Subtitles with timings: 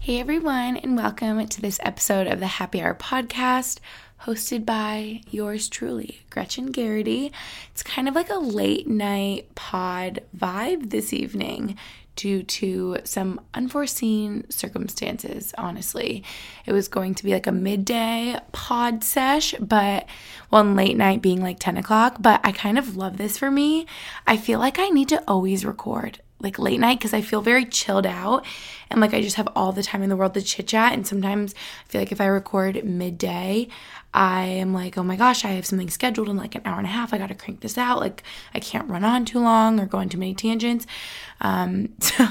[0.00, 3.78] Hey everyone, and welcome to this episode of the Happy Hour podcast
[4.22, 7.30] hosted by yours truly, Gretchen Geraghty.
[7.72, 11.76] It's kind of like a late night pod vibe this evening
[12.16, 16.24] due to some unforeseen circumstances, honestly.
[16.64, 20.06] It was going to be like a midday pod sesh, but
[20.48, 22.16] one late night being like 10 o'clock.
[22.18, 23.84] But I kind of love this for me.
[24.26, 27.64] I feel like I need to always record like late night because I feel very
[27.64, 28.44] chilled out
[28.90, 30.92] and like I just have all the time in the world to chit chat.
[30.92, 33.68] And sometimes I feel like if I record midday,
[34.14, 36.86] I am like, oh my gosh, I have something scheduled in like an hour and
[36.86, 37.12] a half.
[37.12, 38.00] I got to crank this out.
[38.00, 38.22] Like
[38.54, 40.86] I can't run on too long or go on too many tangents.
[41.40, 42.28] Um, so.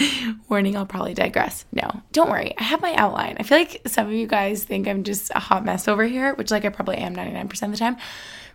[0.48, 1.66] Warning, I'll probably digress.
[1.70, 2.54] No, don't worry.
[2.56, 3.36] I have my outline.
[3.38, 6.34] I feel like some of you guys think I'm just a hot mess over here,
[6.34, 7.98] which, like, I probably am 99% of the time.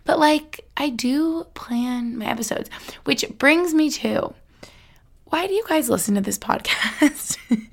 [0.04, 2.68] But, like, I do plan my episodes,
[3.04, 4.34] which brings me to
[5.30, 7.36] why do you guys listen to this podcast?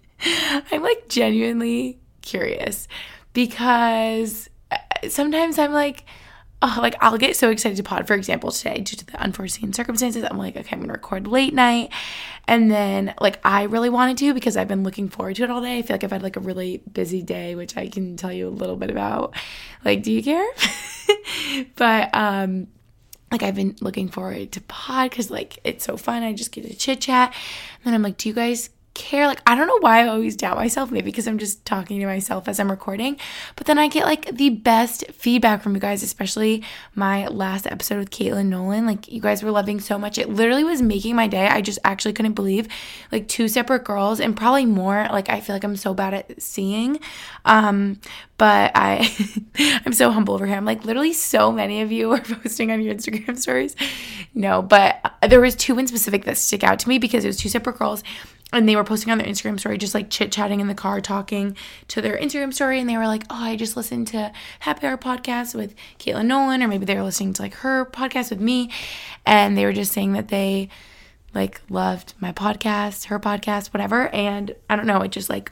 [0.72, 2.88] I'm like genuinely curious
[3.34, 4.78] because uh,
[5.10, 6.06] sometimes I'm like,
[6.62, 8.08] oh, like I'll get so excited to pod.
[8.08, 11.54] For example, today, due to the unforeseen circumstances, I'm like, okay, I'm gonna record late
[11.54, 11.92] night.
[12.48, 15.62] And then, like, I really wanted to because I've been looking forward to it all
[15.62, 15.80] day.
[15.80, 18.48] I feel like I've had like a really busy day, which I can tell you
[18.48, 19.36] a little bit about.
[19.84, 20.48] Like, do you care?
[21.76, 22.68] but, um,
[23.32, 26.24] like I've been looking forward to pod because like it's so fun.
[26.24, 27.34] I just get to chit chat.
[27.34, 29.28] And then I'm like, do you guys care.
[29.28, 32.06] Like, I don't know why I always doubt myself, maybe because I'm just talking to
[32.08, 33.18] myself as I'm recording.
[33.56, 36.64] But then I get like the best feedback from you guys, especially
[36.96, 38.88] my last episode with Caitlin Nolan.
[38.88, 40.18] Like, you guys were loving so much.
[40.18, 41.48] It literally was making my day.
[41.48, 42.68] I just actually couldn't believe
[43.12, 45.08] like two separate girls and probably more.
[45.12, 47.00] Like, I feel like I'm so bad at seeing.
[47.44, 48.00] Um,
[48.38, 49.10] but I
[49.86, 50.56] I'm so humble over here.
[50.56, 53.76] I'm like literally so many of you are posting on your Instagram stories.
[54.34, 57.38] No, but there was two in specific that stick out to me because it was
[57.38, 58.04] two separate girls
[58.54, 61.02] and they were posting on their Instagram story, just like chit chatting in the car,
[61.02, 61.58] talking
[61.90, 62.80] to their Instagram story.
[62.80, 66.64] And they were like, Oh, I just listened to Happy Hour podcast with Caitlin Nolan,
[66.64, 68.70] or maybe they were listening to like her podcast with me.
[69.26, 70.70] And they were just saying that they
[71.34, 74.08] like loved my podcast, her podcast, whatever.
[74.10, 75.52] And I don't know, it just like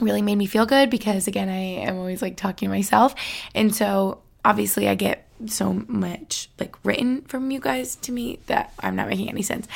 [0.00, 3.14] really made me feel good because again, I am always like talking to myself.
[3.54, 8.72] And so obviously I get so much like written from you guys to me that
[8.80, 9.66] I'm not making any sense.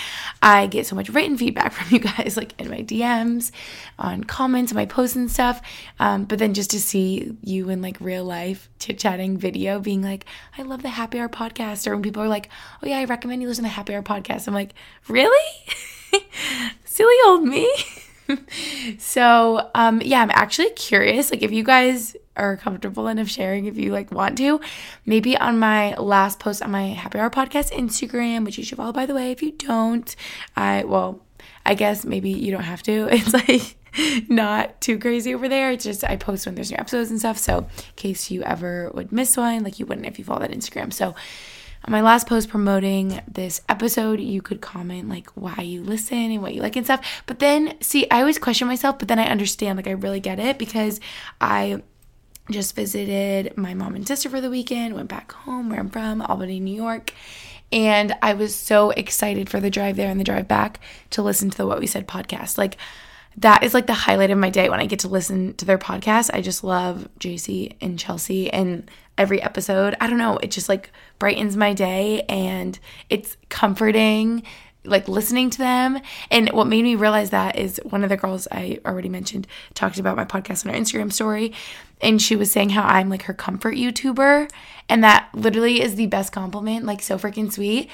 [0.43, 3.51] I get so much written feedback from you guys, like in my DMs,
[3.99, 5.61] on comments, on my posts and stuff.
[5.99, 10.03] Um, but then just to see you in like real life chit chatting video, being
[10.03, 10.25] like,
[10.57, 12.49] I love the Happy Hour podcast, or when people are like,
[12.83, 14.47] Oh yeah, I recommend you listen to the Happy Hour podcast.
[14.47, 14.75] I'm like,
[15.09, 15.47] Really?
[16.85, 17.73] Silly old me.
[18.99, 23.77] so um yeah i'm actually curious like if you guys are comfortable enough sharing if
[23.77, 24.61] you like want to.
[25.05, 28.93] Maybe on my last post on my happy hour podcast instagram which you should follow
[28.93, 30.15] by the way if you don't
[30.57, 31.21] i well
[31.65, 33.09] i guess maybe you don't have to.
[33.17, 33.77] It's like
[34.29, 35.71] not too crazy over there.
[35.71, 37.39] It's just i post when there's new episodes and stuff.
[37.39, 37.67] So in
[37.97, 40.93] case you ever would miss one like you wouldn't if you follow that instagram.
[40.93, 41.15] So
[41.87, 46.43] on my last post promoting this episode, you could comment like why you listen and
[46.43, 47.23] what you like and stuff.
[47.27, 50.41] But then, see, I always question myself, but then I understand, like, I really get
[50.41, 51.01] it because
[51.41, 51.83] I
[52.51, 56.23] just visited my mom and sister for the weekend, went back home where I'm from,
[56.23, 57.13] Albany, New York.
[57.73, 61.51] And I was so excited for the drive there and the drive back to listen
[61.51, 62.59] to the What We Said podcast.
[62.59, 62.77] Like,
[63.39, 65.79] that is like the highlight of my day when I get to listen to their
[65.79, 66.31] podcast.
[66.33, 69.97] I just love JC and Chelsea and every episode.
[70.01, 72.79] I don't know, it just like brightens my day and
[73.11, 74.43] it's comforting
[74.87, 76.01] like listening to them.
[76.31, 79.99] And what made me realize that is one of the girls I already mentioned talked
[79.99, 81.53] about my podcast on her Instagram story.
[82.01, 84.51] And she was saying how I'm like her comfort YouTuber.
[84.89, 87.91] And that literally is the best compliment, like so freaking sweet.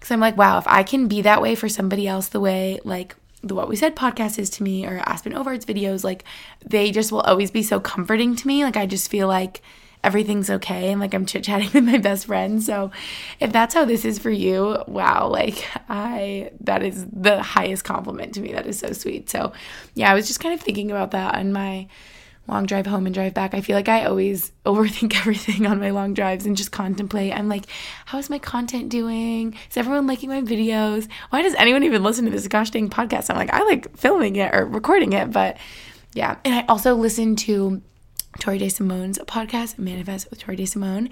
[0.00, 2.80] Cause I'm like, wow, if I can be that way for somebody else the way
[2.84, 6.24] like the What We Said podcast is to me or Aspyn Ovard's videos, like
[6.64, 8.64] they just will always be so comforting to me.
[8.64, 9.62] Like I just feel like
[10.04, 12.62] everything's okay and like I'm chit chatting with my best friend.
[12.62, 12.90] So
[13.40, 18.34] if that's how this is for you, wow, like I, that is the highest compliment
[18.34, 18.52] to me.
[18.52, 19.30] That is so sweet.
[19.30, 19.52] So
[19.94, 21.88] yeah, I was just kind of thinking about that on my
[22.48, 23.54] long drive home and drive back.
[23.54, 27.32] I feel like I always overthink everything on my long drives and just contemplate.
[27.32, 27.66] I'm like,
[28.06, 29.56] how is my content doing?
[29.70, 31.08] Is everyone liking my videos?
[31.30, 33.30] Why does anyone even listen to this gosh dang podcast?
[33.30, 35.56] I'm like, I like filming it or recording it, but
[36.14, 36.36] yeah.
[36.44, 37.80] And I also listen to
[38.38, 41.10] Tori De Simone's podcast, Manifest with Tori De Simone.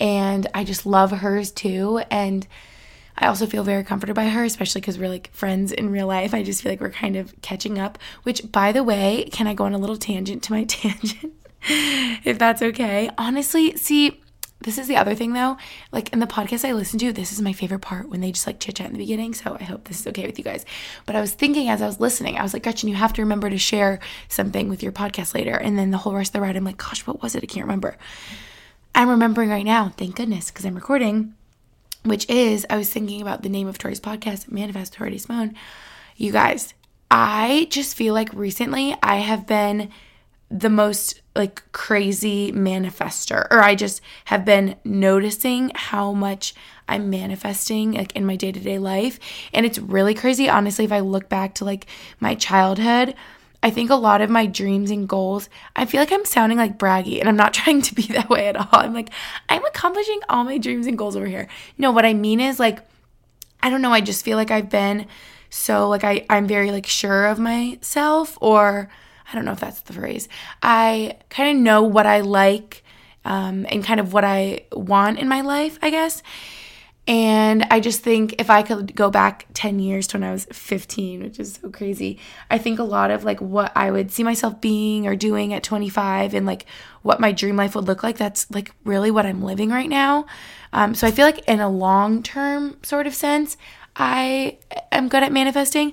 [0.00, 2.02] And I just love hers too.
[2.10, 2.46] And
[3.16, 6.34] I also feel very comforted by her, especially because we're like friends in real life.
[6.34, 7.98] I just feel like we're kind of catching up.
[8.24, 11.32] Which, by the way, can I go on a little tangent to my tangent?
[11.66, 13.10] if that's okay.
[13.16, 14.20] Honestly, see,
[14.64, 15.56] this is the other thing though.
[15.92, 18.46] Like in the podcast I listen to, this is my favorite part when they just
[18.46, 19.34] like chit chat in the beginning.
[19.34, 20.64] So I hope this is okay with you guys.
[21.06, 23.22] But I was thinking as I was listening, I was like, Gretchen, you have to
[23.22, 25.54] remember to share something with your podcast later.
[25.54, 27.42] And then the whole rest of the ride, I'm like, gosh, what was it?
[27.42, 27.96] I can't remember.
[28.94, 31.34] I'm remembering right now, thank goodness, because I'm recording,
[32.04, 35.54] which is I was thinking about the name of Tori's podcast, Manifest Tori DeSimone.
[36.16, 36.74] You guys,
[37.10, 39.90] I just feel like recently I have been
[40.54, 46.54] the most like crazy manifester or I just have been noticing how much
[46.88, 49.18] I'm manifesting like in my day-to-day life.
[49.52, 51.86] And it's really crazy honestly if I look back to like
[52.20, 53.16] my childhood
[53.64, 56.78] I think a lot of my dreams and goals I feel like I'm sounding like
[56.78, 58.68] braggy and I'm not trying to be that way at all.
[58.70, 59.10] I'm like
[59.48, 61.48] I'm accomplishing all my dreams and goals over here.
[61.78, 62.78] No what I mean is like
[63.60, 65.06] I don't know I just feel like I've been
[65.50, 68.88] so like I I'm very like sure of myself or
[69.34, 70.28] I don't know if that's the phrase.
[70.62, 72.84] I kind of know what I like
[73.24, 76.22] um, and kind of what I want in my life, I guess.
[77.08, 80.44] And I just think if I could go back 10 years to when I was
[80.52, 84.22] 15, which is so crazy, I think a lot of like what I would see
[84.22, 86.64] myself being or doing at 25 and like
[87.02, 90.26] what my dream life would look like, that's like really what I'm living right now.
[90.72, 93.56] Um, so I feel like in a long term sort of sense,
[93.96, 94.58] I
[94.92, 95.92] am good at manifesting.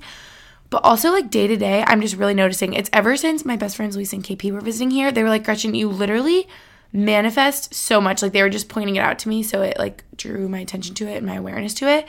[0.72, 3.76] But also, like day to day, I'm just really noticing it's ever since my best
[3.76, 6.48] friends Lisa and KP were visiting here, they were like, Gretchen, you literally
[6.94, 8.22] manifest so much.
[8.22, 9.44] Like they were just pointing it out to me.
[9.44, 12.08] So it like drew my attention to it and my awareness to it.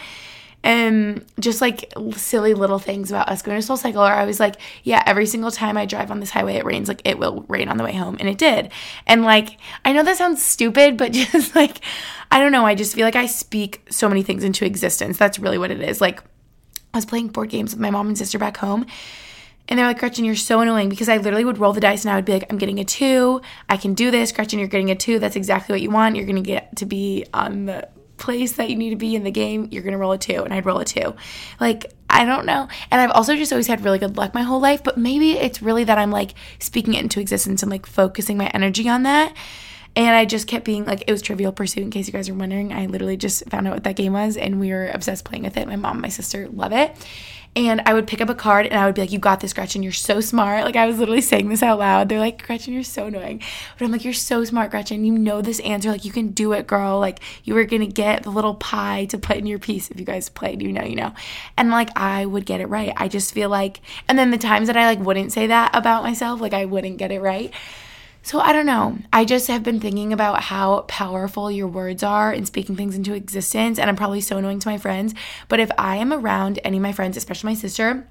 [0.64, 4.38] And just like silly little things about us going to Soul Cycle, or I was
[4.38, 6.86] like, yeah, every single time I drive on this highway, it rains.
[6.86, 8.16] Like it will rain on the way home.
[8.20, 8.70] And it did.
[9.08, 11.78] And like, I know that sounds stupid, but just like,
[12.30, 12.64] I don't know.
[12.64, 15.18] I just feel like I speak so many things into existence.
[15.18, 16.00] That's really what it is.
[16.00, 16.22] Like,
[16.94, 18.86] I was playing board games with my mom and sister back home.
[19.68, 22.12] And they're like, Gretchen, you're so annoying because I literally would roll the dice and
[22.12, 23.40] I would be like, I'm getting a two.
[23.68, 24.32] I can do this.
[24.32, 25.18] Gretchen, you're getting a two.
[25.18, 26.16] That's exactly what you want.
[26.16, 29.24] You're going to get to be on the place that you need to be in
[29.24, 29.68] the game.
[29.70, 30.42] You're going to roll a two.
[30.42, 31.14] And I'd roll a two.
[31.60, 32.68] Like, I don't know.
[32.90, 34.82] And I've also just always had really good luck my whole life.
[34.82, 38.48] But maybe it's really that I'm like speaking it into existence and like focusing my
[38.48, 39.32] energy on that.
[39.94, 42.34] And I just kept being like, it was Trivial Pursuit, in case you guys are
[42.34, 42.72] wondering.
[42.72, 45.56] I literally just found out what that game was and we were obsessed playing with
[45.56, 45.68] it.
[45.68, 46.96] My mom, my sister love it.
[47.54, 49.52] And I would pick up a card and I would be like, You got this,
[49.52, 49.82] Gretchen.
[49.82, 50.64] You're so smart.
[50.64, 52.08] Like, I was literally saying this out loud.
[52.08, 53.42] They're like, Gretchen, you're so annoying.
[53.78, 55.04] But I'm like, You're so smart, Gretchen.
[55.04, 55.90] You know this answer.
[55.90, 56.98] Like, you can do it, girl.
[56.98, 59.90] Like, you were going to get the little pie to put in your piece.
[59.90, 61.12] If you guys played, you know, you know.
[61.58, 62.94] And like, I would get it right.
[62.96, 66.02] I just feel like, and then the times that I like wouldn't say that about
[66.02, 67.52] myself, like, I wouldn't get it right.
[68.24, 68.98] So I don't know.
[69.12, 73.14] I just have been thinking about how powerful your words are and speaking things into
[73.14, 73.78] existence.
[73.78, 75.12] And I'm probably so annoying to my friends.
[75.48, 78.06] But if I am around any of my friends, especially my sister,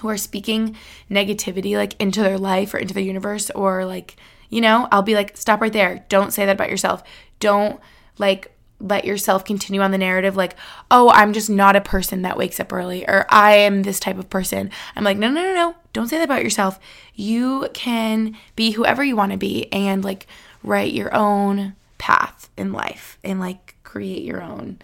[0.00, 0.76] who are speaking
[1.10, 4.16] negativity like into their life or into the universe, or like,
[4.48, 6.04] you know, I'll be like, stop right there.
[6.08, 7.02] Don't say that about yourself.
[7.40, 7.80] Don't
[8.18, 10.56] like let yourself continue on the narrative like,
[10.90, 14.18] oh, I'm just not a person that wakes up early or I am this type
[14.18, 14.70] of person.
[14.96, 15.74] I'm like, no, no, no, no.
[15.92, 16.80] Don't say that about yourself.
[17.14, 20.26] You can be whoever you want to be and like
[20.62, 24.78] write your own path in life and like create your own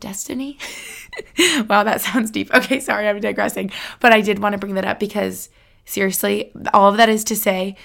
[0.00, 0.58] destiny.
[1.68, 2.52] wow, that sounds deep.
[2.52, 3.70] Okay, sorry, I'm digressing.
[4.00, 5.48] But I did want to bring that up because
[5.86, 7.76] seriously, all of that is to say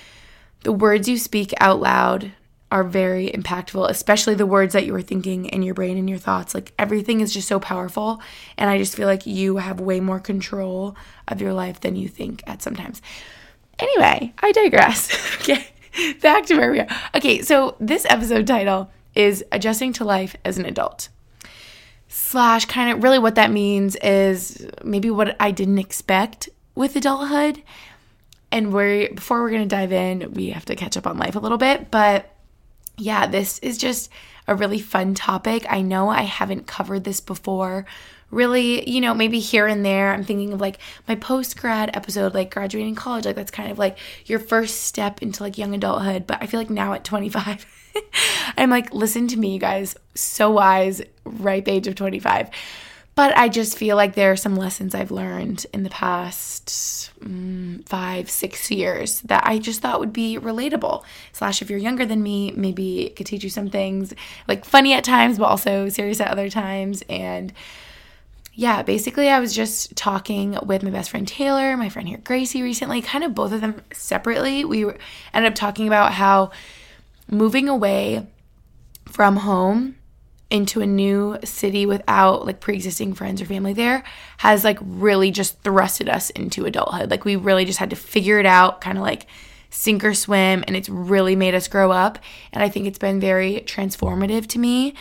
[0.64, 2.34] the words you speak out loud
[2.72, 6.20] are very impactful, especially the words that you were thinking in your brain and your
[6.20, 6.54] thoughts.
[6.54, 8.22] Like everything is just so powerful.
[8.58, 10.96] And I just feel like you have way more control
[11.28, 13.02] of your life than you think at sometimes.
[13.80, 15.10] Anyway, I digress.
[15.42, 15.68] okay,
[16.22, 16.88] back to where we are.
[17.16, 21.10] Okay, so this episode title is Adjusting to Life as an Adult.
[22.08, 27.64] Slash, kind of really what that means is maybe what I didn't expect with adulthood.
[28.52, 31.40] And we're before we're gonna dive in, we have to catch up on life a
[31.40, 32.36] little bit, but
[33.00, 34.10] yeah, this is just
[34.48, 35.66] a really fun topic.
[35.70, 37.86] I know I haven't covered this before
[38.32, 42.34] really, you know, maybe here and there, I'm thinking of like my post grad episode,
[42.34, 43.26] like graduating college.
[43.26, 46.28] Like that's kind of like your first step into like young adulthood.
[46.28, 47.66] But I feel like now at 25,
[48.58, 52.50] I'm like, listen to me, you guys, so wise, ripe age of 25.
[53.20, 57.86] But I just feel like there are some lessons I've learned in the past mm,
[57.86, 61.04] five, six years that I just thought would be relatable.
[61.34, 64.14] Slash, if you're younger than me, maybe it could teach you some things
[64.48, 67.04] like funny at times, but also serious at other times.
[67.10, 67.52] And
[68.54, 72.62] yeah, basically, I was just talking with my best friend Taylor, my friend here Gracie
[72.62, 74.64] recently, kind of both of them separately.
[74.64, 74.86] We
[75.34, 76.52] ended up talking about how
[77.30, 78.26] moving away
[79.08, 79.98] from home
[80.50, 84.04] into a new city without like pre-existing friends or family there
[84.38, 87.12] has like really just thrusted us into adulthood.
[87.12, 89.28] Like we really just had to figure it out, kind of like
[89.70, 92.18] sink or swim, and it's really made us grow up.
[92.52, 94.96] And I think it's been very transformative to me.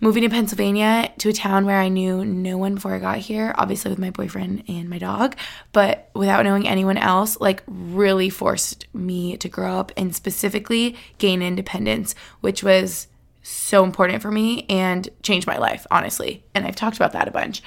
[0.00, 3.54] Moving to Pennsylvania to a town where I knew no one before I got here,
[3.56, 5.36] obviously with my boyfriend and my dog,
[5.72, 11.40] but without knowing anyone else, like really forced me to grow up and specifically gain
[11.40, 13.06] independence, which was
[13.44, 16.44] so important for me and changed my life, honestly.
[16.54, 17.62] And I've talked about that a bunch.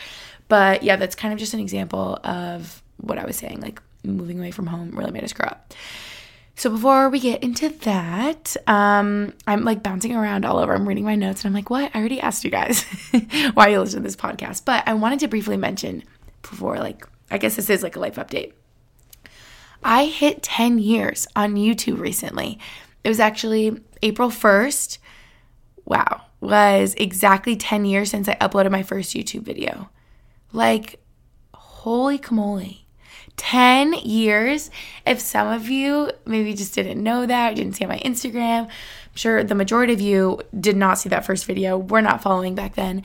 [0.47, 3.61] But yeah, that's kind of just an example of what I was saying.
[3.61, 5.73] Like moving away from home really made us grow up.
[6.55, 10.73] So before we get into that, um, I'm like bouncing around all over.
[10.73, 11.91] I'm reading my notes and I'm like, what?
[11.93, 12.83] I already asked you guys
[13.53, 14.65] why you listen to this podcast.
[14.65, 16.03] But I wanted to briefly mention
[16.41, 18.53] before, like, I guess this is like a life update.
[19.83, 22.57] I hit 10 years on YouTube recently.
[23.03, 24.97] It was actually April 1st
[25.87, 29.89] wow, was exactly 10 years since I uploaded my first YouTube video.
[30.51, 30.99] Like,
[31.53, 32.77] holy camole.
[33.37, 34.69] 10 years.
[35.05, 38.69] If some of you maybe just didn't know that, didn't see on my Instagram, I'm
[39.15, 41.77] sure the majority of you did not see that first video.
[41.77, 43.03] We're not following back then.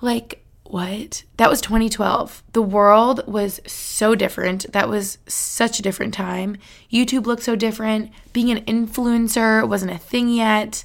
[0.00, 1.24] Like, what?
[1.36, 2.42] That was 2012.
[2.52, 4.72] The world was so different.
[4.72, 6.56] That was such a different time.
[6.90, 8.10] YouTube looked so different.
[8.32, 10.84] Being an influencer wasn't a thing yet.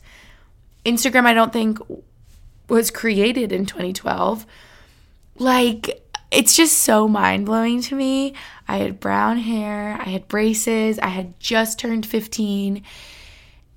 [0.86, 1.80] Instagram, I don't think
[2.68, 4.46] was created in 2012.
[5.38, 8.34] Like, it's just so mind blowing to me.
[8.68, 12.84] I had brown hair, I had braces, I had just turned 15,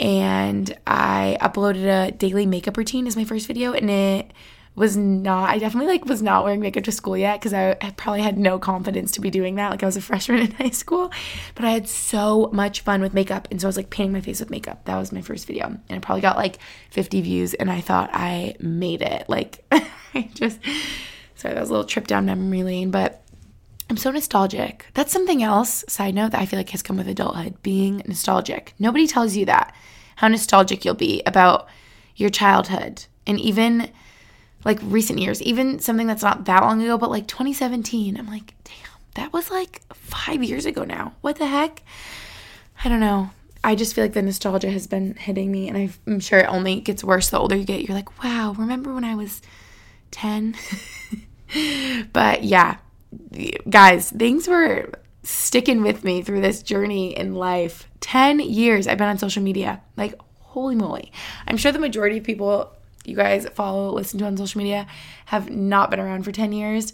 [0.01, 4.33] and I uploaded a daily makeup routine as my first video, and it
[4.77, 7.91] was not i definitely like was not wearing makeup to school yet because I, I,
[7.97, 10.71] probably had no confidence to be doing that like i was a freshman in high
[10.71, 11.11] school.
[11.55, 14.21] But i had so much fun with makeup and so i was like painting my
[14.21, 14.85] face with makeup.
[14.85, 16.59] That was my first video and i probably got like
[16.91, 20.61] 50 views and i thought i made it like i just
[21.35, 23.23] sorry that was a little trip down memory lane but
[23.89, 24.87] i'm so nostalgic.
[24.95, 28.75] That's something else side note that i feel like has come with adulthood being nostalgic.
[28.79, 29.75] Nobody tells you that
[30.17, 31.67] how nostalgic you'll be about
[32.15, 33.91] your childhood and even
[34.67, 38.19] like recent years, even something that's not that long ago, but like 2017.
[38.19, 38.75] I'm like, damn,
[39.15, 41.15] that was like five years ago now.
[41.21, 41.83] What the heck?
[42.85, 43.31] I don't know.
[43.63, 46.81] I just feel like the nostalgia has been hitting me, and I'm sure it only
[46.81, 47.83] gets worse the older you get.
[47.83, 49.41] You're like, wow, remember when I was
[50.11, 50.57] 10?
[52.13, 52.79] but yeah,
[53.71, 54.91] guys, things were
[55.23, 57.89] sticking with me through this journey in life.
[58.01, 59.81] 10 years I've been on social media.
[59.97, 61.13] Like, holy moly.
[61.47, 62.76] I'm sure the majority of people
[63.09, 64.87] you guys follow, listen to on social media
[65.27, 66.93] have not been around for 10 years.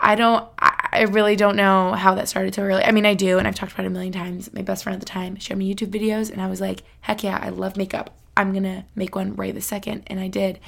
[0.00, 2.84] I don't, I really don't know how that started so early.
[2.84, 4.52] I mean, I do, and I've talked about it a million times.
[4.52, 7.24] My best friend at the time showed me YouTube videos, and I was like, heck
[7.24, 8.14] yeah, I love makeup.
[8.36, 10.04] I'm gonna make one right this second.
[10.06, 10.60] And I did.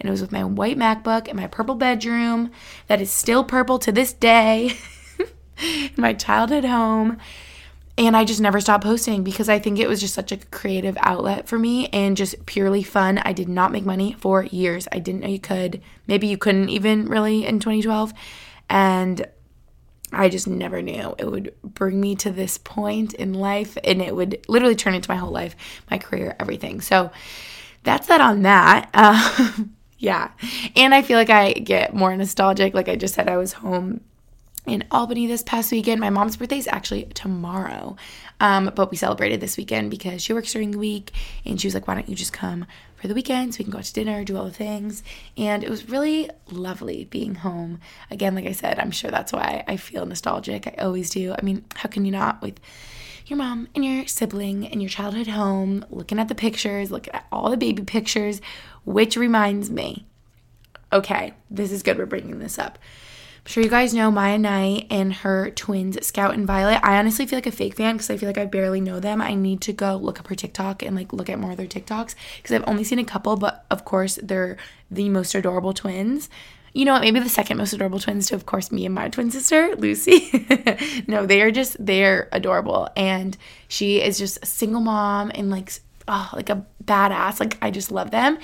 [0.00, 2.50] And it was with my white MacBook in my purple bedroom
[2.86, 4.72] that is still purple to this day
[5.62, 7.18] in my childhood home
[7.98, 10.96] and I just never stopped posting because I think it was just such a creative
[11.00, 13.18] outlet for me and just purely fun.
[13.18, 14.88] I did not make money for years.
[14.90, 15.82] I didn't know you could.
[16.06, 18.14] Maybe you couldn't even really in 2012.
[18.68, 19.26] And
[20.12, 24.14] I just never knew it would bring me to this point in life and it
[24.14, 25.54] would literally turn into my whole life,
[25.90, 26.80] my career, everything.
[26.80, 27.10] So
[27.82, 28.90] that's that on that.
[28.94, 29.52] Uh,
[29.98, 30.30] yeah.
[30.76, 32.72] And I feel like I get more nostalgic.
[32.72, 34.00] Like I just said, I was home
[34.66, 36.00] in Albany this past weekend.
[36.00, 37.96] My mom's birthday is actually tomorrow,
[38.40, 41.12] um, but we celebrated this weekend because she works during the week,
[41.44, 43.72] and she was like, "Why don't you just come for the weekend so we can
[43.72, 45.02] go out to dinner, do all the things?"
[45.36, 47.80] And it was really lovely being home.
[48.10, 50.66] Again, like I said, I'm sure that's why I feel nostalgic.
[50.66, 51.34] I always do.
[51.36, 52.60] I mean, how can you not with
[53.30, 57.26] your mom and your sibling and your childhood home, looking at the pictures, looking at
[57.30, 58.40] all the baby pictures,
[58.84, 60.06] which reminds me.
[60.92, 61.96] Okay, this is good.
[61.96, 62.78] We're bringing this up.
[63.40, 66.78] I'm sure you guys know Maia Knight and her twins, Scout and Violet.
[66.82, 69.22] I honestly feel like a fake fan because I feel like I barely know them.
[69.22, 71.66] I need to go look up her TikTok and like look at more of their
[71.66, 74.58] TikToks because I've only seen a couple, but of course they're
[74.90, 76.28] the most adorable twins.
[76.74, 77.00] you know what?
[77.02, 80.46] Maybe the second most adorable twins to, of course, me and my twin sister, Lucy.
[81.06, 82.88] no, they are just, they're adorable.
[82.94, 83.36] And
[83.68, 85.72] she is just a single mom and like,
[86.06, 87.40] oh, like a badass.
[87.40, 88.38] Like, I just love them.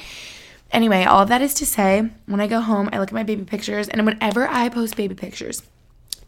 [0.73, 3.23] Anyway, all of that is to say, when I go home, I look at my
[3.23, 5.63] baby pictures, and whenever I post baby pictures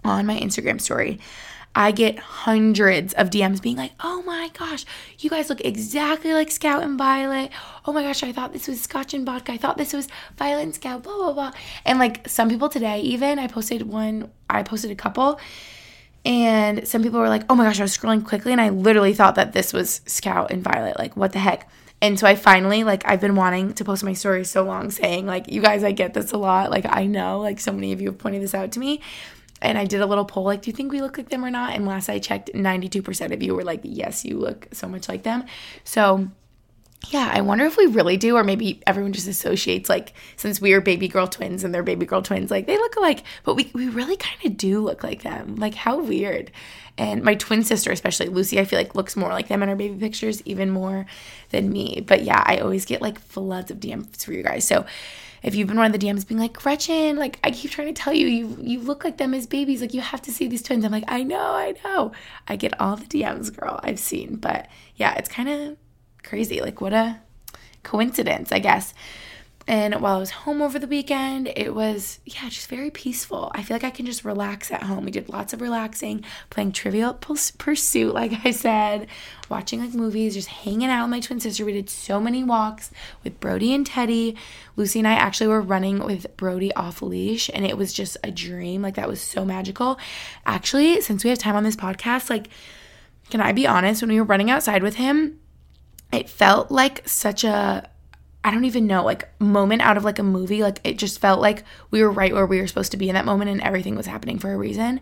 [0.05, 1.19] on my Instagram story,
[1.75, 4.85] I get hundreds of DMs being like, oh my gosh,
[5.19, 7.51] you guys look exactly like Scout and Violet.
[7.85, 9.53] Oh my gosh, I thought this was Scotch and Vodka.
[9.53, 11.53] I thought this was Violet and Scout, blah, blah, blah.
[11.85, 15.39] And like some people today, even, I posted one, I posted a couple,
[16.25, 19.15] and some people were like, oh my gosh, I was scrolling quickly, and I literally
[19.15, 20.99] thought that this was Scout and Violet.
[20.99, 21.71] Like, what the heck?
[22.01, 25.27] And so I finally, like, I've been wanting to post my story so long saying,
[25.27, 26.71] like, you guys, I get this a lot.
[26.71, 29.01] Like, I know, like, so many of you have pointed this out to me
[29.61, 31.51] and I did a little poll like, do you think we look like them or
[31.51, 31.75] not?
[31.75, 35.25] And last I checked, 92% of you were like, yes, you look so much like
[35.25, 35.45] them.
[35.85, 36.29] So,
[37.09, 40.73] yeah, I wonder if we really do, or maybe everyone just associates like since we
[40.73, 43.71] are baby girl twins and they're baby girl twins, like they look alike, but we,
[43.73, 45.57] we really kind of do look like them.
[45.57, 46.51] Like, how weird.
[46.99, 49.77] And my twin sister, especially Lucy, I feel like looks more like them in her
[49.77, 51.07] baby pictures, even more
[51.51, 52.05] than me.
[52.05, 54.67] But yeah, I always get like floods of DMs for you guys.
[54.67, 54.85] So,
[55.41, 58.03] if you've been one of the DMs being like, Gretchen, like I keep trying to
[58.03, 59.81] tell you, you you look like them as babies.
[59.81, 60.85] Like you have to see these twins.
[60.85, 62.11] I'm like, I know, I know.
[62.49, 63.79] I get all the DMs, girl.
[63.85, 64.35] I've seen.
[64.35, 65.77] But yeah, it's kind of
[66.25, 66.61] crazy.
[66.61, 67.21] Like what a
[67.85, 68.93] coincidence, I guess.
[69.69, 73.53] And while I was home over the weekend, it was, yeah, just very peaceful.
[73.55, 75.05] I feel like I can just relax at home.
[75.05, 79.09] We did lots of relaxing, playing Trivial Pursuit, like I said,
[79.51, 81.67] watching like movies, just hanging out with my twin sister.
[81.67, 82.91] We did so many walks
[83.23, 84.37] with Brody and Teddy.
[84.77, 88.31] Lucy and I actually were running with Brody off leash, and it was just a
[88.31, 88.81] dream.
[88.81, 89.99] Like, that was so magical.
[90.47, 92.49] Actually, since we have time on this podcast, like,
[93.29, 94.01] can I be honest?
[94.01, 95.41] When we were running outside with him,
[96.11, 97.91] it felt like such a
[98.45, 100.63] I don't even know, like moment out of like a movie.
[100.63, 103.15] Like it just felt like we were right where we were supposed to be in
[103.15, 105.01] that moment and everything was happening for a reason.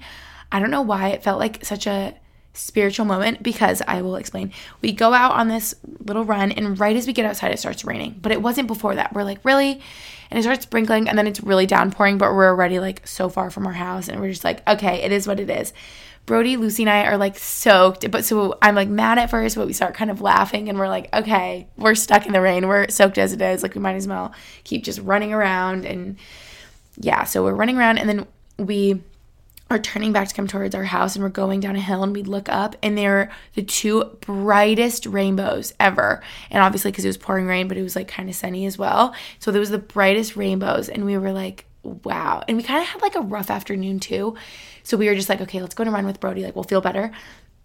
[0.50, 2.14] I don't know why it felt like such a
[2.54, 4.52] spiritual moment because I will explain.
[4.80, 7.84] We go out on this little run and right as we get outside it starts
[7.84, 8.18] raining.
[8.20, 9.12] But it wasn't before that.
[9.12, 9.80] We're like, "Really?"
[10.30, 13.50] And it starts sprinkling and then it's really downpouring, but we're already like so far
[13.50, 15.72] from our house and we're just like, "Okay, it is what it is."
[16.26, 18.10] Brody, Lucy, and I are like soaked.
[18.10, 20.88] But so I'm like mad at first, but we start kind of laughing and we're
[20.88, 22.66] like, okay, we're stuck in the rain.
[22.66, 23.62] We're soaked as it is.
[23.62, 24.34] Like we might as well
[24.64, 25.86] keep just running around.
[25.86, 26.16] And
[26.96, 28.26] yeah, so we're running around and then
[28.58, 29.02] we
[29.68, 32.14] are turning back to come towards our house and we're going down a hill and
[32.14, 36.22] we look up and they're the two brightest rainbows ever.
[36.50, 38.78] And obviously, because it was pouring rain, but it was like kind of sunny as
[38.78, 39.14] well.
[39.38, 40.88] So there was the brightest rainbows.
[40.88, 41.66] And we were like,
[42.04, 42.42] wow.
[42.46, 44.36] And we kind of had like a rough afternoon too.
[44.82, 46.42] So we were just like, okay, let's go to run with Brody.
[46.42, 47.10] Like, we'll feel better.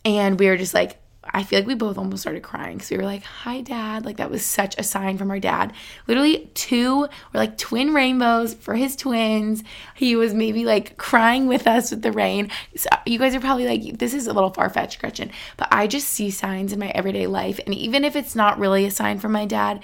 [0.04, 2.98] And we were just like, I feel like we both almost started crying because we
[2.98, 4.06] were like, hi, dad.
[4.06, 5.72] Like, that was such a sign from our dad.
[6.08, 9.64] Literally, two were like twin rainbows for his twins.
[9.94, 12.50] He was maybe like crying with us with the rain.
[12.76, 15.30] So you guys are probably like, this is a little far fetched, Gretchen.
[15.58, 17.60] But I just see signs in my everyday life.
[17.68, 19.84] And even if it's not really a sign from my dad,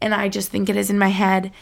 [0.00, 1.52] and I just think it is in my head,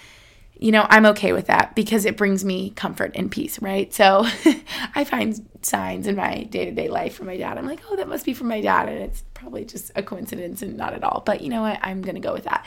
[0.58, 3.92] you know, I'm okay with that because it brings me comfort and peace, right?
[3.94, 4.26] So
[4.94, 7.58] I find signs in my day to day life from my dad.
[7.58, 8.88] I'm like, oh, that must be from my dad.
[8.88, 11.22] And it's probably just a coincidence and not at all.
[11.24, 11.78] But you know what?
[11.82, 12.66] I'm going to go with that.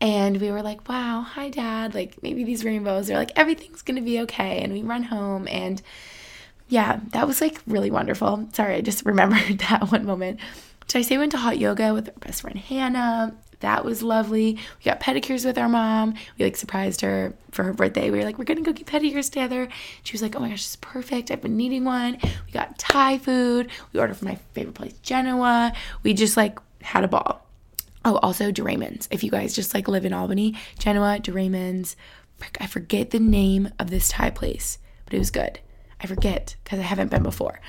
[0.00, 1.94] And we were like, wow, hi, dad.
[1.94, 4.60] Like, maybe these rainbows are like, everything's going to be okay.
[4.60, 5.48] And we run home.
[5.48, 5.82] And
[6.68, 8.48] yeah, that was like really wonderful.
[8.52, 10.40] Sorry, I just remembered that one moment.
[10.88, 13.34] Did I say we went to hot yoga with our best friend Hannah?
[13.64, 14.54] that was lovely.
[14.54, 16.14] We got pedicures with our mom.
[16.38, 18.10] We like surprised her for her birthday.
[18.10, 19.68] We were like, we're gonna go get pedicures together.
[20.02, 21.30] She was like, oh my gosh, it's perfect.
[21.30, 22.18] I've been needing one.
[22.22, 23.70] We got Thai food.
[23.92, 25.72] We ordered from my favorite place, Genoa.
[26.02, 27.46] We just like had a ball.
[28.04, 29.08] Oh, also DeRaymond's.
[29.10, 31.96] If you guys just like live in Albany, Genoa, DeRaymond's.
[32.60, 35.60] I forget the name of this Thai place, but it was good.
[36.00, 37.60] I forget because I haven't been before.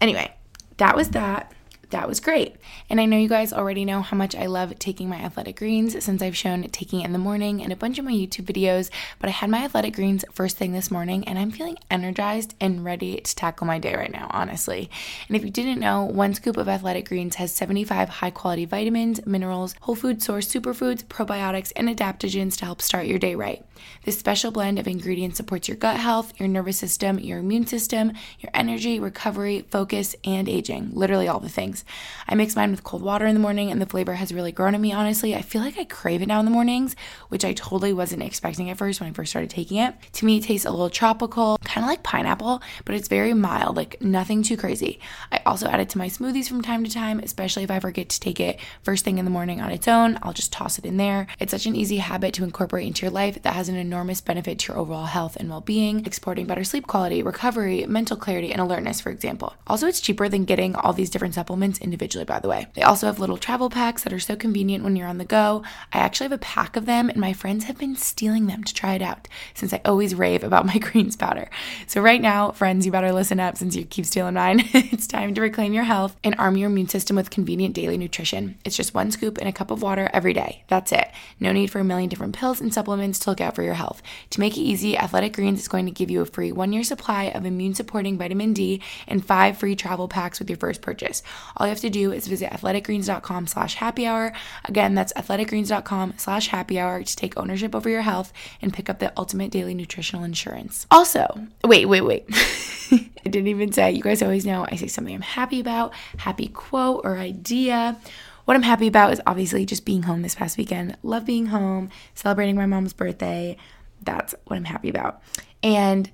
[0.00, 0.30] Anyway,
[0.76, 1.50] that was that
[1.92, 2.56] that was great.
[2.90, 6.02] And I know you guys already know how much I love taking my athletic greens
[6.04, 8.90] since I've shown taking it in the morning in a bunch of my YouTube videos.
[9.18, 12.84] But I had my athletic greens first thing this morning and I'm feeling energized and
[12.84, 14.90] ready to tackle my day right now, honestly.
[15.28, 19.24] And if you didn't know, one scoop of athletic greens has 75 high quality vitamins,
[19.26, 23.64] minerals, whole food source superfoods, probiotics, and adaptogens to help start your day right.
[24.04, 28.12] This special blend of ingredients supports your gut health, your nervous system, your immune system,
[28.40, 31.81] your energy, recovery, focus, and aging literally all the things.
[32.28, 34.74] I mix mine with cold water in the morning, and the flavor has really grown
[34.74, 35.34] on me, honestly.
[35.34, 36.96] I feel like I crave it now in the mornings,
[37.28, 39.94] which I totally wasn't expecting at first when I first started taking it.
[40.14, 43.76] To me, it tastes a little tropical, kind of like pineapple, but it's very mild,
[43.76, 45.00] like nothing too crazy.
[45.30, 48.08] I also add it to my smoothies from time to time, especially if I forget
[48.10, 50.18] to take it first thing in the morning on its own.
[50.22, 51.26] I'll just toss it in there.
[51.38, 54.58] It's such an easy habit to incorporate into your life that has an enormous benefit
[54.60, 58.60] to your overall health and well being, exporting better sleep quality, recovery, mental clarity, and
[58.60, 59.54] alertness, for example.
[59.66, 62.66] Also, it's cheaper than getting all these different supplements individually, by the way.
[62.74, 65.62] They also have little travel packs that are so convenient when you're on the go.
[65.92, 68.74] I actually have a pack of them, and my friends have been stealing them to
[68.74, 71.50] try it out since I always rave about my greens powder.
[71.86, 74.62] So, right now, friends, you better listen up since you keep stealing mine.
[74.74, 78.58] it's time to reclaim your health and arm your immune system with convenient daily nutrition.
[78.64, 80.64] It's just one scoop in a cup of water every day.
[80.68, 81.08] That's it.
[81.40, 84.02] No need for a million different pills and supplements to look out for your health.
[84.30, 86.84] To make it easy, Athletic Greens is going to give you a free one year
[86.84, 91.22] supply of immune supporting vitamin D and five free travel packs with your first purchase.
[91.56, 94.32] All you have to do is visit athleticgreens.com slash happy hour.
[94.64, 98.98] Again, that's athleticgreens.com slash happy hour to take ownership over your health and pick up
[98.98, 100.86] the ultimate daily nutritional insurance.
[100.90, 102.24] Also, wait, wait, wait.
[102.92, 106.48] I didn't even say, you guys always know I say something I'm happy about, happy
[106.48, 107.98] quote or idea.
[108.44, 110.96] What I'm happy about is obviously just being home this past weekend.
[111.02, 113.56] Love being home, celebrating my mom's birthday.
[114.02, 115.22] That's what I'm happy about.
[115.62, 116.10] And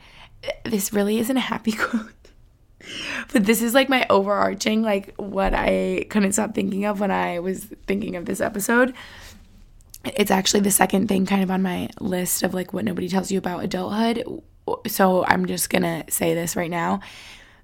[0.64, 2.12] this really isn't a happy quote.
[3.32, 7.40] But this is like my overarching, like what I couldn't stop thinking of when I
[7.40, 8.94] was thinking of this episode.
[10.04, 13.30] It's actually the second thing kind of on my list of like what nobody tells
[13.30, 14.24] you about adulthood.
[14.86, 17.00] So I'm just gonna say this right now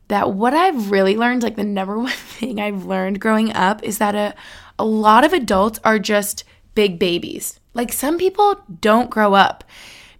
[0.09, 3.99] that what I've really learned, like the number one thing I've learned growing up, is
[3.99, 4.35] that a,
[4.79, 7.61] a lot of adults are just big babies.
[7.73, 9.65] Like some people don't grow up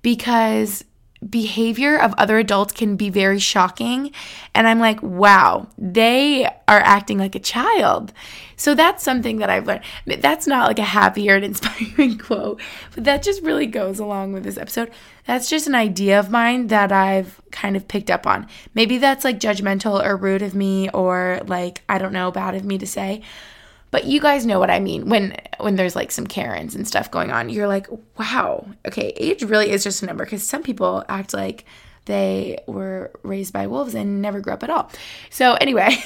[0.03, 0.85] because
[1.29, 4.13] behavior of other adults can be very shocking.
[4.55, 8.13] And I'm like, wow, they are acting like a child.
[8.57, 9.83] So that's something that I've learned.
[10.07, 12.61] That's not like a happy or an inspiring quote,
[12.95, 14.91] but that just really goes along with this episode.
[15.27, 18.47] That's just an idea of mine that I've kind of picked up on.
[18.75, 22.65] Maybe that's like judgmental or rude of me or like, I don't know, bad of
[22.65, 23.23] me to say.
[23.95, 27.13] But you guys know what I mean when when there's like some Karens and stuff
[27.13, 27.49] going on.
[27.49, 27.87] You're like,
[28.19, 31.65] wow, okay, age really is just a number because some people act like
[32.07, 34.91] they were raised by wolves and never grew up at all.
[35.31, 35.97] So anyway,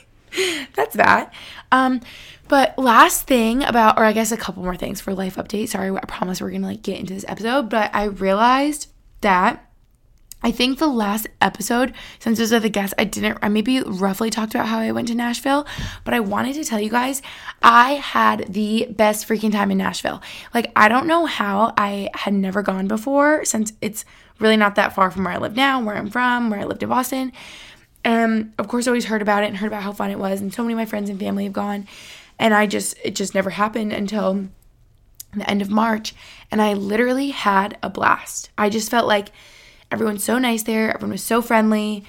[0.74, 1.34] that's that.
[1.70, 2.00] Um,
[2.48, 5.68] but last thing about, or I guess a couple more things for life update.
[5.68, 8.86] Sorry, I promise we're gonna like get into this episode, but I realized
[9.20, 9.67] that
[10.42, 13.80] I think the last episode, since it was with a guest, I didn't, I maybe
[13.80, 15.66] roughly talked about how I went to Nashville,
[16.04, 17.22] but I wanted to tell you guys,
[17.60, 20.22] I had the best freaking time in Nashville.
[20.54, 24.04] Like, I don't know how I had never gone before since it's
[24.38, 26.84] really not that far from where I live now, where I'm from, where I lived
[26.84, 27.32] in Boston.
[28.04, 30.40] And of course, I always heard about it and heard about how fun it was.
[30.40, 31.88] And so many of my friends and family have gone.
[32.38, 34.46] And I just, it just never happened until
[35.34, 36.14] the end of March.
[36.52, 38.50] And I literally had a blast.
[38.56, 39.30] I just felt like,
[39.90, 40.94] Everyone's so nice there.
[40.94, 42.04] Everyone was so friendly.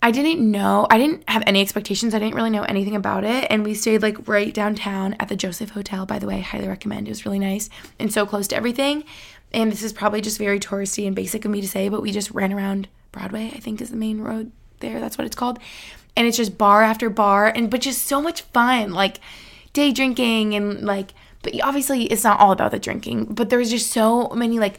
[0.00, 2.14] I didn't know, I didn't have any expectations.
[2.14, 3.46] I didn't really know anything about it.
[3.50, 6.36] And we stayed like right downtown at the Joseph Hotel, by the way.
[6.36, 7.08] I highly recommend.
[7.08, 7.68] It was really nice
[7.98, 9.04] and so close to everything.
[9.52, 12.12] And this is probably just very touristy and basic of me to say, but we
[12.12, 15.00] just ran around Broadway, I think is the main road there.
[15.00, 15.58] That's what it's called.
[16.14, 18.92] And it's just bar after bar and but just so much fun.
[18.92, 19.18] Like
[19.72, 23.70] day drinking and like but obviously it's not all about the drinking, but there was
[23.70, 24.78] just so many like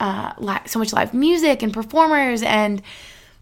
[0.00, 2.82] uh, so much live music and performers and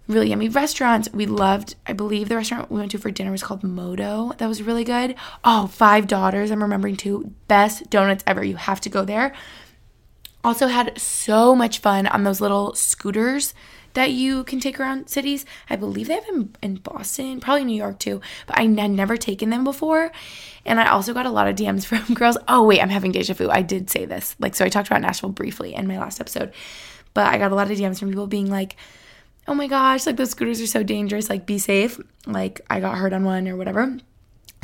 [0.06, 1.08] really yummy restaurants.
[1.12, 4.32] We loved, I believe the restaurant we went to for dinner was called Moto.
[4.38, 5.14] That was really good.
[5.44, 7.32] Oh, Five Daughters, I'm remembering too.
[7.48, 8.44] Best donuts ever.
[8.44, 9.34] You have to go there.
[10.42, 13.54] Also had so much fun on those little scooters
[13.94, 15.44] that you can take around cities.
[15.70, 19.16] I believe they have them in Boston, probably New York too, but I had never
[19.16, 20.12] taken them before.
[20.66, 22.36] And I also got a lot of DMs from girls.
[22.46, 23.48] Oh, wait, I'm having deja vu.
[23.50, 24.36] I did say this.
[24.38, 26.52] Like, so I talked about Nashville briefly in my last episode,
[27.14, 28.76] but I got a lot of DMs from people being like,
[29.46, 31.28] oh my gosh, like those scooters are so dangerous.
[31.30, 32.00] Like, be safe.
[32.26, 33.98] Like, I got hurt on one or whatever.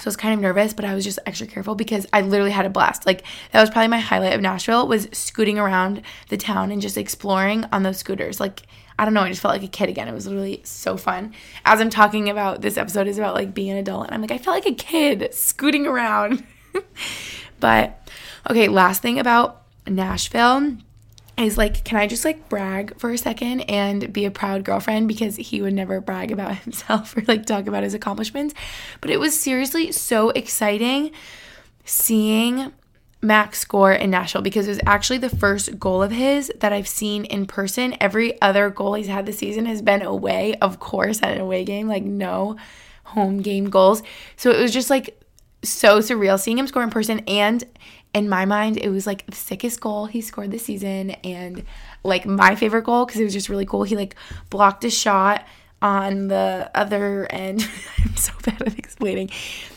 [0.00, 2.52] So I was kind of nervous, but I was just extra careful because I literally
[2.52, 3.04] had a blast.
[3.04, 6.96] Like that was probably my highlight of Nashville was scooting around the town and just
[6.96, 8.40] exploring on those scooters.
[8.40, 8.62] Like
[9.00, 10.08] I don't know, I just felt like a kid again.
[10.08, 11.32] It was really so fun.
[11.64, 14.30] As I'm talking about this episode is about like being an adult, and I'm like,
[14.30, 16.46] I felt like a kid scooting around.
[17.60, 18.06] but
[18.50, 20.76] okay, last thing about Nashville
[21.38, 25.08] is like, can I just like brag for a second and be a proud girlfriend
[25.08, 28.52] because he would never brag about himself or like talk about his accomplishments.
[29.00, 31.12] But it was seriously so exciting
[31.86, 32.70] seeing
[33.22, 36.88] max score in Nashville because it was actually the first goal of his that I've
[36.88, 37.94] seen in person.
[38.00, 41.64] Every other goal he's had this season has been away, of course, at an away
[41.64, 41.86] game.
[41.86, 42.56] Like, no
[43.04, 44.02] home game goals.
[44.36, 45.20] So it was just like
[45.62, 47.64] so surreal seeing him score in person and
[48.14, 51.64] in my mind it was like the sickest goal he scored this season and
[52.02, 53.82] like my favorite goal because it was just really cool.
[53.82, 54.16] He like
[54.48, 55.46] blocked a shot
[55.82, 57.66] on the other end.
[57.98, 59.30] I'm so bad at explaining.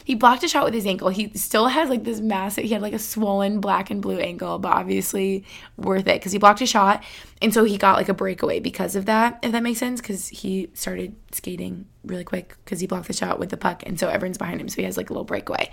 [0.04, 1.10] He blocked a shot with his ankle.
[1.10, 4.60] He still has like this massive, he had like a swollen black and blue ankle,
[4.60, 5.46] but obviously
[5.78, 7.04] worth it because he blocked a shot.
[7.42, 10.28] And so he got like a breakaway because of that, if that makes sense, because
[10.28, 13.84] he started skating really quick because he blocked the shot with the puck.
[13.86, 14.70] And so everyone's behind him.
[14.70, 15.72] So he has like a little breakaway.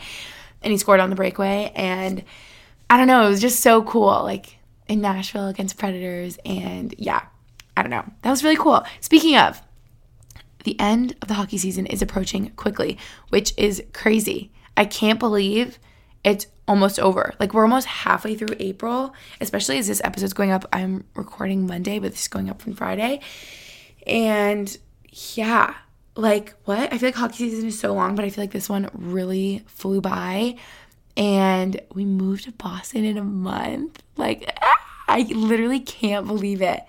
[0.63, 1.73] And he scored on the breakaway.
[1.75, 2.25] And
[2.89, 4.23] I don't know, it was just so cool.
[4.23, 4.57] Like
[4.89, 6.39] in Nashville against Predators.
[6.45, 7.23] And yeah,
[7.77, 8.05] I don't know.
[8.23, 8.85] That was really cool.
[9.01, 9.61] Speaking of,
[10.65, 14.53] the end of the hockey season is approaching quickly, which is crazy.
[14.77, 15.79] I can't believe
[16.25, 17.35] it's almost over.
[17.41, 20.67] Like we're almost halfway through April, especially as this episode's going up.
[20.73, 23.21] I'm recording Monday, but this is going up from Friday.
[24.07, 24.77] And
[25.35, 25.75] yeah,
[26.17, 26.93] like what?
[26.93, 29.65] I feel like hockey season is so long, but I feel like this one really
[29.67, 30.57] flew by.
[31.17, 34.03] And we moved to Boston in a month.
[34.17, 36.83] Like ah, I literally can't believe it.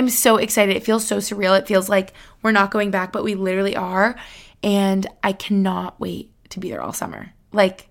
[0.00, 0.74] I'm so excited.
[0.74, 1.58] It feels so surreal.
[1.58, 4.16] It feels like we're not going back, but we literally are.
[4.62, 7.34] And I cannot wait to be there all summer.
[7.52, 7.86] Like,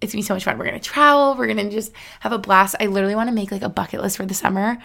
[0.00, 0.58] it's gonna be so much fun.
[0.58, 2.76] We're gonna travel, we're gonna just have a blast.
[2.78, 4.78] I literally wanna make like a bucket list for the summer.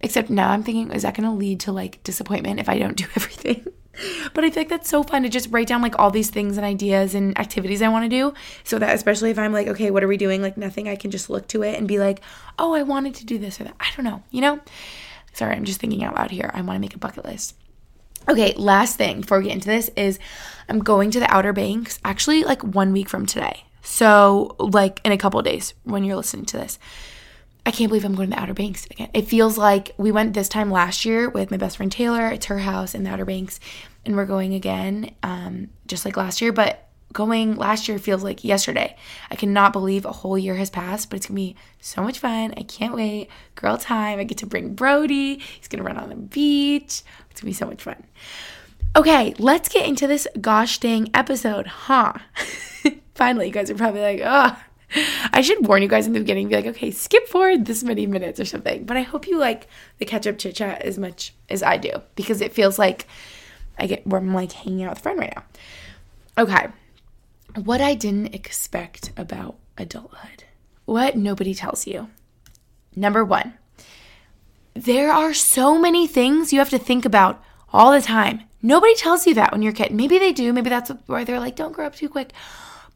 [0.00, 3.04] Except now I'm thinking, is that gonna lead to like disappointment if I don't do
[3.14, 3.64] everything?
[4.34, 6.56] but I feel like that's so fun to just write down like all these things
[6.56, 8.34] and ideas and activities I wanna do.
[8.64, 10.42] So that especially if I'm like, okay, what are we doing?
[10.42, 12.22] Like nothing, I can just look to it and be like,
[12.58, 13.76] oh, I wanted to do this or that.
[13.78, 14.58] I don't know, you know?
[15.38, 16.50] Sorry, I'm just thinking out loud here.
[16.52, 17.54] I want to make a bucket list.
[18.28, 20.18] Okay, last thing before we get into this is
[20.68, 23.62] I'm going to the Outer Banks actually like one week from today.
[23.82, 26.80] So, like in a couple days when you're listening to this.
[27.64, 29.10] I can't believe I'm going to the Outer Banks again.
[29.14, 32.28] It feels like we went this time last year with my best friend Taylor.
[32.30, 33.60] It's her house in the Outer Banks,
[34.04, 36.50] and we're going again, um, just like last year.
[36.50, 38.96] But going last year feels like yesterday.
[39.30, 42.54] I cannot believe a whole year has passed, but it's gonna be so much fun.
[42.56, 43.28] I can't wait.
[43.54, 44.18] Girl time.
[44.18, 45.38] I get to bring Brody.
[45.38, 47.02] He's gonna run on the beach.
[47.30, 48.04] It's gonna be so much fun.
[48.96, 52.14] Okay, let's get into this gosh dang episode, huh?
[53.14, 54.56] Finally, you guys are probably like, oh,
[55.32, 58.06] I should warn you guys in the beginning, be like, okay, skip forward this many
[58.06, 58.84] minutes or something.
[58.84, 59.68] But I hope you like
[59.98, 63.06] the catch up chit chat as much as I do because it feels like
[63.78, 65.44] I get where I'm like hanging out with a friend right now.
[66.42, 66.68] Okay,
[67.66, 70.44] what I didn't expect about adulthood.
[70.84, 72.08] What nobody tells you.
[72.94, 73.54] Number one,
[74.74, 77.42] there are so many things you have to think about
[77.72, 78.42] all the time.
[78.62, 79.92] Nobody tells you that when you're a kid.
[79.92, 80.52] Maybe they do.
[80.52, 82.32] Maybe that's why they're like, don't grow up too quick.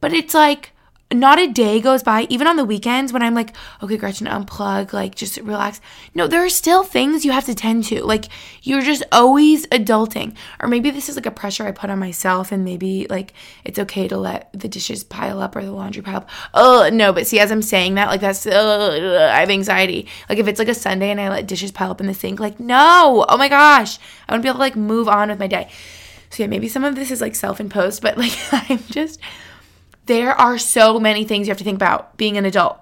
[0.01, 0.72] But it's like,
[1.14, 4.92] not a day goes by, even on the weekends when I'm like, okay, Gretchen, unplug,
[4.92, 5.81] like just relax.
[6.14, 8.05] No, there are still things you have to tend to.
[8.05, 8.27] Like
[8.62, 10.35] you're just always adulting.
[10.61, 13.33] Or maybe this is like a pressure I put on myself and maybe like
[13.64, 16.31] it's okay to let the dishes pile up or the laundry pile up.
[16.55, 20.09] Oh, no, but see, as I'm saying that, like that's, I have anxiety.
[20.29, 22.40] Like if it's like a Sunday and I let dishes pile up in the sink,
[22.40, 23.98] like no, oh my gosh,
[24.29, 25.70] I wouldn't be able to like move on with my day.
[26.31, 29.20] So yeah, maybe some of this is like self imposed, but like I'm just
[30.07, 32.79] there are so many things you have to think about being an adult.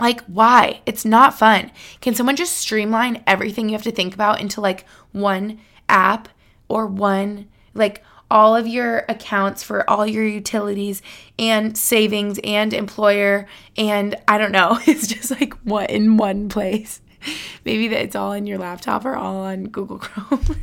[0.00, 0.80] Like, why?
[0.86, 1.70] It's not fun.
[2.00, 6.28] Can someone just streamline everything you have to think about into like one app
[6.68, 8.02] or one, like,
[8.32, 11.02] all of your accounts for all your utilities
[11.38, 17.01] and savings and employer and I don't know, it's just like what in one place.
[17.64, 20.56] Maybe that it's all in your laptop or all on Google Chrome.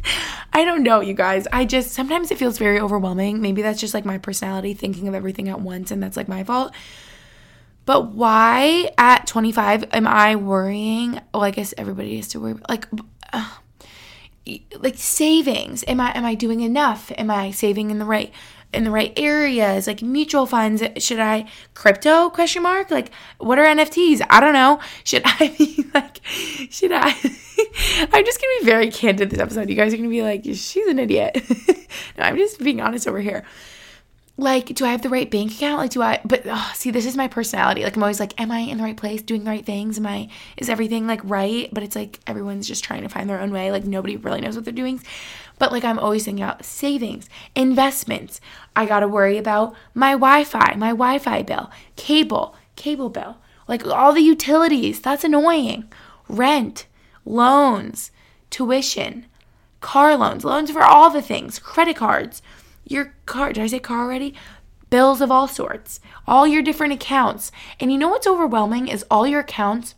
[0.53, 1.47] I don't know, you guys.
[1.51, 3.41] I just sometimes it feels very overwhelming.
[3.41, 6.43] Maybe that's just like my personality thinking of everything at once and that's like my
[6.43, 6.73] fault.
[7.85, 11.19] But why at 25 am I worrying?
[11.33, 12.55] Well, I guess everybody has to worry.
[12.69, 12.87] Like,
[13.33, 13.49] uh,
[14.77, 15.83] like savings.
[15.87, 17.11] Am I am I doing enough?
[17.17, 18.31] Am I saving in the right
[18.73, 22.91] in the right areas like mutual funds should i crypto question mark?
[22.91, 24.79] Like what are nfts i don't know.
[25.03, 26.19] Should i be like
[26.69, 27.07] should i
[28.13, 29.69] i'm just gonna be very candid this episode.
[29.69, 31.41] You guys are gonna be like she's an idiot.
[32.17, 33.43] No i'm just being honest over here.
[34.37, 35.79] Like do i have the right bank account?
[35.79, 37.83] Like do i but oh, see this is my personality.
[37.83, 39.97] Like i'm always like am i in the right place doing the right things?
[39.97, 41.69] Am i is everything like right?
[41.73, 43.71] But it's like everyone's just trying to find their own way.
[43.71, 45.01] Like nobody really knows what they're doing
[45.59, 48.41] but like i'm always thinking about savings investments
[48.75, 54.21] i gotta worry about my wi-fi my wi-fi bill cable cable bill like all the
[54.21, 55.87] utilities that's annoying
[56.27, 56.87] rent
[57.25, 58.09] loans
[58.49, 59.25] tuition
[59.81, 62.41] car loans loans for all the things credit cards
[62.89, 64.33] your car, did I say car already?
[64.89, 67.51] Bills of all sorts, all your different accounts.
[67.79, 69.93] And you know what's overwhelming is all your accounts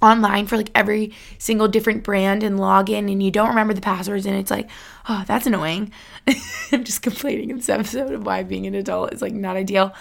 [0.00, 3.80] online for like every single different brand and log in and you don't remember the
[3.80, 4.68] passwords and it's like,
[5.08, 5.92] oh, that's annoying.
[6.72, 9.94] I'm just complaining in this episode of why being an adult is like not ideal.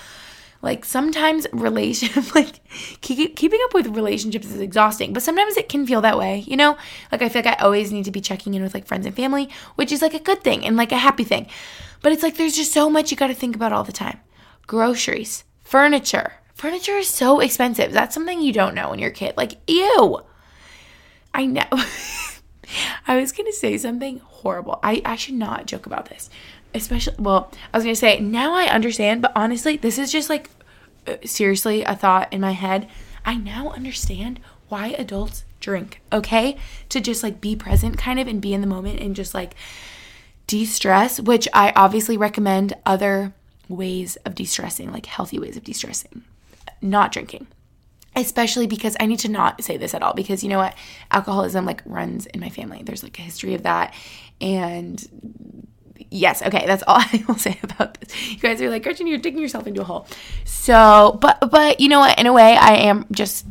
[0.61, 2.59] Like sometimes relation like
[3.01, 6.57] keep, keeping up with relationships is exhausting, but sometimes it can feel that way, you
[6.57, 6.77] know?
[7.11, 9.15] Like I feel like I always need to be checking in with like friends and
[9.15, 11.47] family, which is like a good thing and like a happy thing.
[12.01, 14.19] But it's like there's just so much you got to think about all the time.
[14.67, 17.91] Groceries, furniture, Furniture is so expensive.
[17.91, 19.35] That's something you don't know when you're a kid.
[19.37, 20.21] Like, ew.
[21.31, 21.67] I know.
[23.07, 24.79] I was going to say something horrible.
[24.81, 26.31] I, I should not joke about this.
[26.73, 30.31] Especially, well, I was going to say, now I understand, but honestly, this is just
[30.31, 30.49] like
[31.05, 32.89] uh, seriously a thought in my head.
[33.23, 36.57] I now understand why adults drink, okay?
[36.89, 39.53] To just like be present kind of and be in the moment and just like
[40.47, 43.33] de stress, which I obviously recommend other
[43.69, 46.23] ways of de stressing, like healthy ways of de stressing
[46.81, 47.47] not drinking.
[48.15, 50.75] Especially because I need to not say this at all because you know what?
[51.11, 52.81] Alcoholism like runs in my family.
[52.83, 53.93] There's like a history of that.
[54.41, 55.03] And
[56.09, 58.31] yes okay that's all I will say about this.
[58.31, 60.07] You guys are like Gretchen you're digging yourself into a hole.
[60.45, 62.17] So but but you know what?
[62.19, 63.45] In a way I am just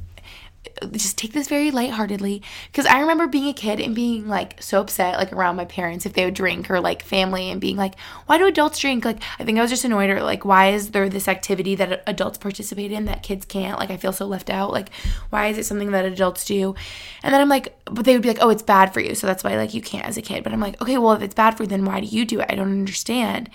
[0.93, 2.43] just take this very lightheartedly.
[2.71, 6.07] Because I remember being a kid and being like so upset like around my parents
[6.07, 9.05] if they would drink or like family and being like why do adults drink?
[9.05, 12.03] Like I think I was just annoyed or like why is there this activity that
[12.07, 13.79] adults participate in that kids can't?
[13.79, 14.73] Like I feel so left out.
[14.73, 14.91] Like
[15.31, 16.75] why is it something that adults do?
[17.23, 19.15] And then I'm like but they would be like oh it's bad for you.
[19.15, 20.45] So that's why like you can't as a kid.
[20.45, 22.41] But I'm like okay well if it's bad for you then why do you do
[22.41, 22.47] it?
[22.49, 23.51] I don't understand.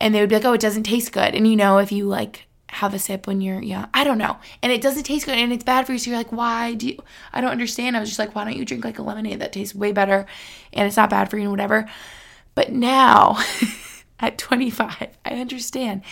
[0.00, 1.34] And they would be like oh it doesn't taste good.
[1.34, 3.88] And you know if you like have a sip when you're young.
[3.94, 4.36] I don't know.
[4.62, 5.98] And it doesn't taste good and it's bad for you.
[5.98, 6.98] So you're like, why do you?
[7.32, 7.96] I don't understand.
[7.96, 10.26] I was just like, why don't you drink like a lemonade that tastes way better
[10.72, 11.88] and it's not bad for you and whatever.
[12.54, 13.38] But now
[14.20, 16.02] at 25, I understand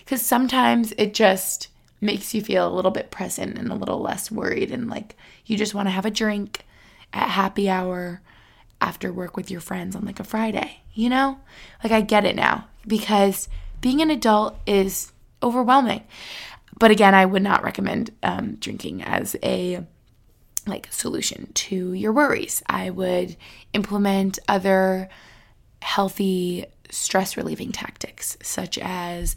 [0.00, 1.68] because sometimes it just
[2.00, 5.56] makes you feel a little bit present and a little less worried and like you
[5.56, 6.64] just want to have a drink
[7.12, 8.20] at happy hour
[8.80, 11.38] after work with your friends on like a Friday, you know?
[11.82, 13.48] Like I get it now because
[13.80, 16.04] being an adult is overwhelming.
[16.78, 19.84] But again, I would not recommend um, drinking as a
[20.66, 22.62] like solution to your worries.
[22.66, 23.36] I would
[23.72, 25.08] implement other
[25.80, 29.34] healthy stress relieving tactics such as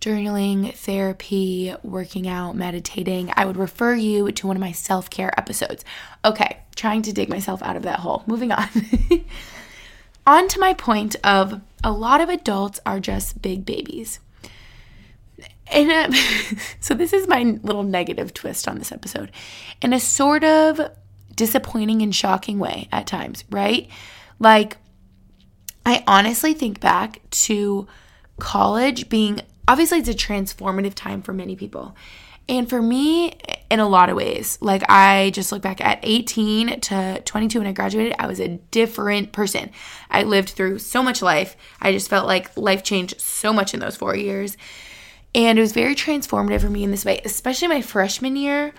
[0.00, 3.32] journaling, therapy, working out, meditating.
[3.36, 5.84] I would refer you to one of my self care episodes.
[6.24, 8.24] Okay, trying to dig myself out of that hole.
[8.26, 8.68] Moving on.
[10.26, 14.20] on to my point of a lot of adults are just big babies.
[15.70, 16.18] And uh,
[16.80, 19.30] so this is my little negative twist on this episode.
[19.82, 20.80] In a sort of
[21.34, 23.88] disappointing and shocking way at times, right?
[24.38, 24.76] Like
[25.86, 27.86] I honestly think back to
[28.38, 31.96] college being obviously it's a transformative time for many people.
[32.48, 33.38] And for me,
[33.70, 37.68] in a lot of ways, like I just look back at 18 to 22 when
[37.68, 39.70] I graduated, I was a different person.
[40.10, 41.56] I lived through so much life.
[41.80, 44.56] I just felt like life changed so much in those four years.
[45.34, 48.72] And it was very transformative for me in this way, especially my freshman year.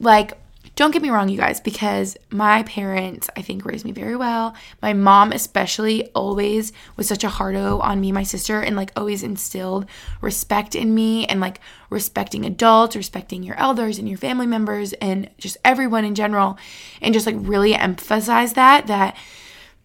[0.00, 0.34] Like,
[0.76, 4.54] don't get me wrong, you guys, because my parents, I think, raised me very well.
[4.82, 8.90] My mom, especially, always was such a hard O on me, my sister, and like
[8.96, 9.86] always instilled
[10.20, 15.30] respect in me and like respecting adults, respecting your elders and your family members, and
[15.38, 16.58] just everyone in general.
[17.00, 19.16] And just like really emphasize that, that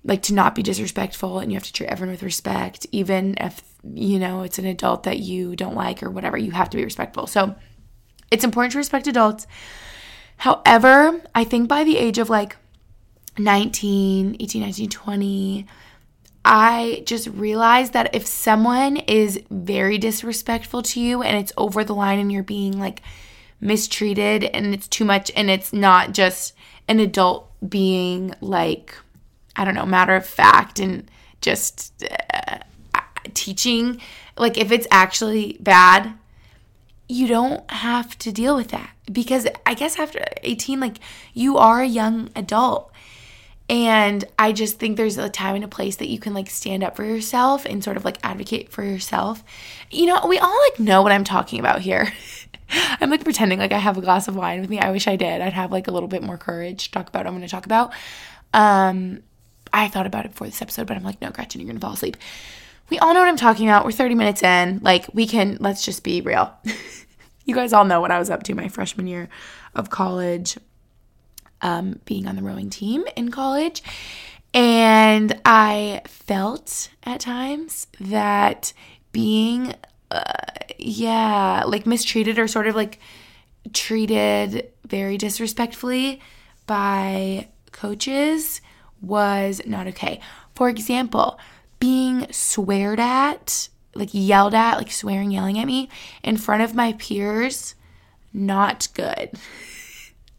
[0.04, 3.62] like to not be disrespectful and you have to treat everyone with respect, even if
[3.84, 6.84] you know, it's an adult that you don't like or whatever, you have to be
[6.84, 7.28] respectful.
[7.28, 7.56] So
[8.32, 9.48] it's important to respect adults.
[10.38, 12.58] However, I think by the age of like
[13.38, 15.66] 19, 18, 19, 20,
[16.46, 21.96] I just realized that if someone is very disrespectful to you and it's over the
[21.96, 23.02] line and you're being like
[23.60, 26.54] mistreated and it's too much and it's not just
[26.88, 28.96] an adult being like,
[29.56, 31.10] I don't know, matter of fact and
[31.42, 32.60] just uh,
[33.30, 34.02] teaching,
[34.38, 36.14] like if it's actually bad,
[37.08, 40.98] you don't have to deal with that because I guess after 18 like
[41.34, 42.92] you are a young adult.
[43.68, 46.84] And I just think there's a time and a place that you can like stand
[46.84, 49.44] up for yourself and sort of like advocate for yourself.
[49.92, 52.12] You know, we all like know what I'm talking about here.
[53.00, 54.80] I'm like pretending like I have a glass of wine with me.
[54.80, 55.42] I wish I did.
[55.42, 57.52] I'd have like a little bit more courage to talk about what I'm going to
[57.52, 57.94] talk about.
[58.54, 59.22] Um,
[59.72, 61.82] I thought about it for this episode, but I'm like, no, Gretchen, you're going to
[61.82, 62.18] fall asleep
[62.90, 63.86] we all know what I'm talking about.
[63.86, 64.80] We're 30 minutes in.
[64.82, 66.54] Like, we can, let's just be real.
[67.46, 69.30] you guys all know what I was up to my freshman year
[69.76, 70.58] of college,
[71.62, 73.84] um, being on the rowing team in college.
[74.54, 78.74] And I felt at times that
[79.12, 79.76] being,
[80.10, 80.24] uh,
[80.78, 83.00] yeah, like mistreated or sort of like
[83.74, 86.20] treated very disrespectfully
[86.66, 88.62] by coaches
[89.02, 90.20] was not okay.
[90.56, 91.40] For example,
[91.80, 95.90] being sweared at, like yelled at, like swearing, yelling at me
[96.24, 97.76] in front of my peers,
[98.34, 99.32] not good.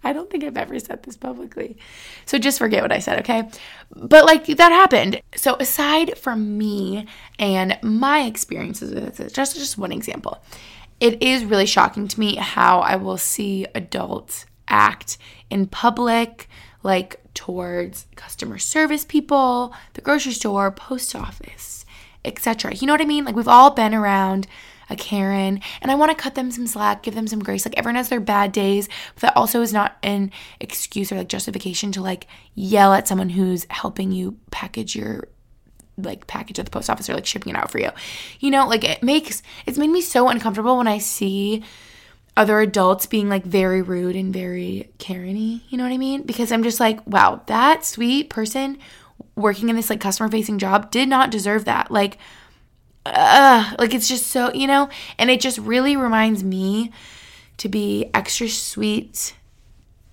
[0.02, 1.76] I don't think I've ever said this publicly.
[2.24, 3.48] So just forget what I said, okay?
[3.94, 5.20] But like that happened.
[5.36, 7.06] So aside from me
[7.38, 10.42] and my experiences with this, just just one example.
[11.00, 15.18] It is really shocking to me how I will see adults act
[15.50, 16.48] in public
[16.82, 21.84] like towards customer service people, the grocery store, post office,
[22.24, 22.74] etc.
[22.74, 23.24] You know what I mean?
[23.24, 24.46] Like we've all been around
[24.88, 27.64] a Karen, and I want to cut them some slack, give them some grace.
[27.64, 31.28] Like everyone has their bad days, but that also is not an excuse or like
[31.28, 35.28] justification to like yell at someone who's helping you package your
[35.96, 37.90] like package at the post office or like shipping it out for you.
[38.40, 41.62] You know, like it makes it's made me so uncomfortable when I see
[42.40, 46.22] other adults being like very rude and very Karen-y, you know what I mean?
[46.22, 48.78] Because I'm just like, wow, that sweet person
[49.36, 51.90] working in this like customer facing job did not deserve that.
[51.90, 52.16] Like
[53.04, 54.88] uh, like it's just so, you know,
[55.18, 56.90] and it just really reminds me
[57.58, 59.34] to be extra sweet,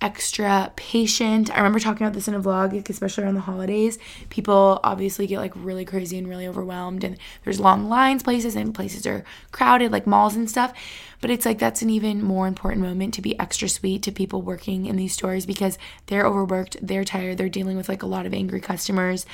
[0.00, 1.50] extra patient.
[1.50, 3.98] I remember talking about this in a vlog, like especially around the holidays.
[4.30, 8.74] People obviously get like really crazy and really overwhelmed, and there's long lines places, and
[8.74, 10.72] places are crowded, like malls and stuff.
[11.20, 14.42] But it's like that's an even more important moment to be extra sweet to people
[14.42, 18.26] working in these stores because they're overworked, they're tired, they're dealing with like a lot
[18.26, 19.26] of angry customers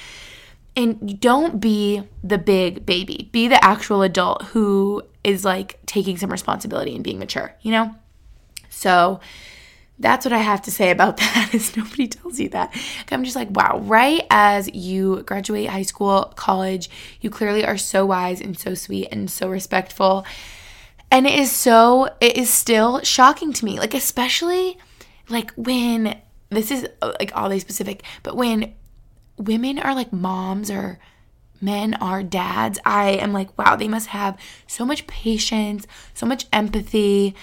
[0.76, 3.28] and don't be the big baby.
[3.32, 7.94] Be the actual adult who is like taking some responsibility and being mature, you know?
[8.70, 9.20] So
[9.98, 12.74] that's what I have to say about that is nobody tells you that.
[13.10, 16.90] I'm just like, wow, right as you graduate high school, college,
[17.20, 20.24] you clearly are so wise and so sweet and so respectful.
[21.10, 23.78] And it is so it is still shocking to me.
[23.78, 24.78] Like especially
[25.28, 26.18] like when
[26.50, 28.74] this is uh, like all day specific, but when
[29.36, 30.98] women are like moms or
[31.60, 36.46] men are dads, I am like, wow, they must have so much patience, so much
[36.52, 37.34] empathy.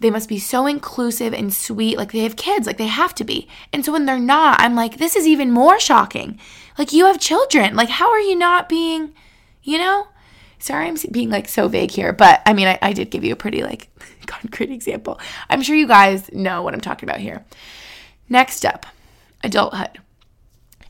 [0.00, 1.98] They must be so inclusive and sweet.
[1.98, 3.48] Like they have kids, like they have to be.
[3.72, 6.38] And so when they're not, I'm like, this is even more shocking.
[6.76, 7.74] Like you have children.
[7.74, 9.12] Like, how are you not being,
[9.62, 10.08] you know?
[10.60, 13.32] Sorry, I'm being like so vague here, but I mean, I, I did give you
[13.32, 13.88] a pretty like
[14.26, 15.20] concrete example.
[15.48, 17.44] I'm sure you guys know what I'm talking about here.
[18.28, 18.86] Next up,
[19.42, 20.00] adulthood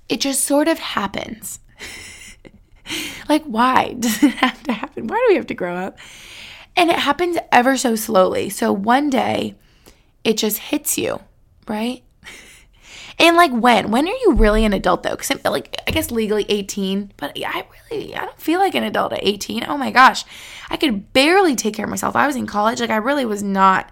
[0.08, 1.60] it just sort of happens.
[3.28, 5.06] like, why does it have to happen?
[5.06, 5.98] Why do we have to grow up?
[6.78, 8.48] And it happens ever so slowly.
[8.48, 9.56] So one day
[10.22, 11.20] it just hits you,
[11.66, 12.02] right?
[13.20, 13.90] And like when?
[13.90, 15.10] When are you really an adult though?
[15.10, 18.84] Because I'm like, I guess legally 18, but I really, I don't feel like an
[18.84, 19.64] adult at 18.
[19.66, 20.24] Oh my gosh.
[20.70, 22.14] I could barely take care of myself.
[22.14, 22.78] I was in college.
[22.78, 23.90] Like I really was not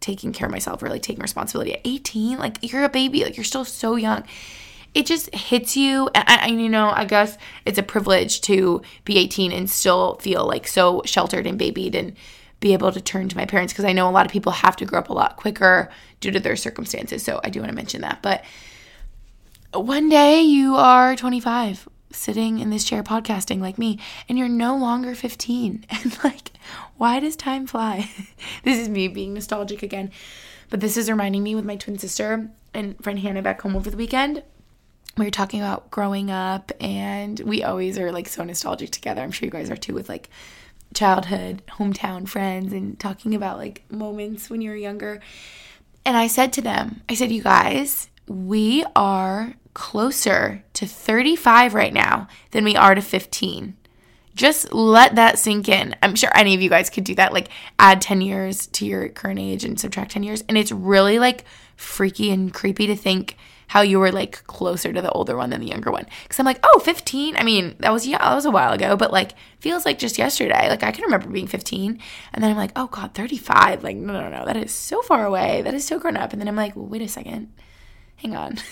[0.00, 2.38] taking care of myself, really taking responsibility at 18.
[2.38, 3.22] Like you're a baby.
[3.22, 4.24] Like you're still so young
[4.96, 6.08] it just hits you.
[6.14, 7.36] And, and, you know, I guess
[7.66, 12.16] it's a privilege to be 18 and still feel like so sheltered and babied and
[12.60, 14.74] be able to turn to my parents because I know a lot of people have
[14.76, 15.90] to grow up a lot quicker
[16.20, 17.22] due to their circumstances.
[17.22, 18.22] So I do want to mention that.
[18.22, 18.42] But
[19.74, 23.98] one day you are 25 sitting in this chair podcasting like me
[24.30, 26.52] and you're no longer 15 and like
[26.96, 28.08] why does time fly
[28.62, 30.10] this is me being nostalgic again
[30.70, 33.90] but this is reminding me with my twin sister and friend hannah back home over
[33.90, 34.42] the weekend
[35.16, 39.22] we were talking about growing up and we always are like so nostalgic together.
[39.22, 40.28] I'm sure you guys are too with like
[40.94, 45.20] childhood, hometown friends and talking about like moments when you were younger.
[46.04, 51.92] And I said to them, I said, you guys, we are closer to 35 right
[51.92, 53.76] now than we are to 15.
[54.34, 55.96] Just let that sink in.
[56.02, 57.32] I'm sure any of you guys could do that.
[57.32, 57.48] Like
[57.78, 60.44] add 10 years to your current age and subtract 10 years.
[60.46, 61.44] And it's really like
[61.74, 63.36] freaky and creepy to think
[63.68, 66.06] how you were like closer to the older one than the younger one.
[66.28, 67.36] Cause I'm like, oh, 15.
[67.36, 70.18] I mean, that was, yeah, that was a while ago, but like feels like just
[70.18, 70.68] yesterday.
[70.68, 72.00] Like I can remember being 15.
[72.32, 73.82] And then I'm like, oh God, 35.
[73.82, 75.62] Like, no, no, no, that is so far away.
[75.62, 76.32] That is so grown up.
[76.32, 77.52] And then I'm like, wait a second.
[78.16, 78.58] Hang on.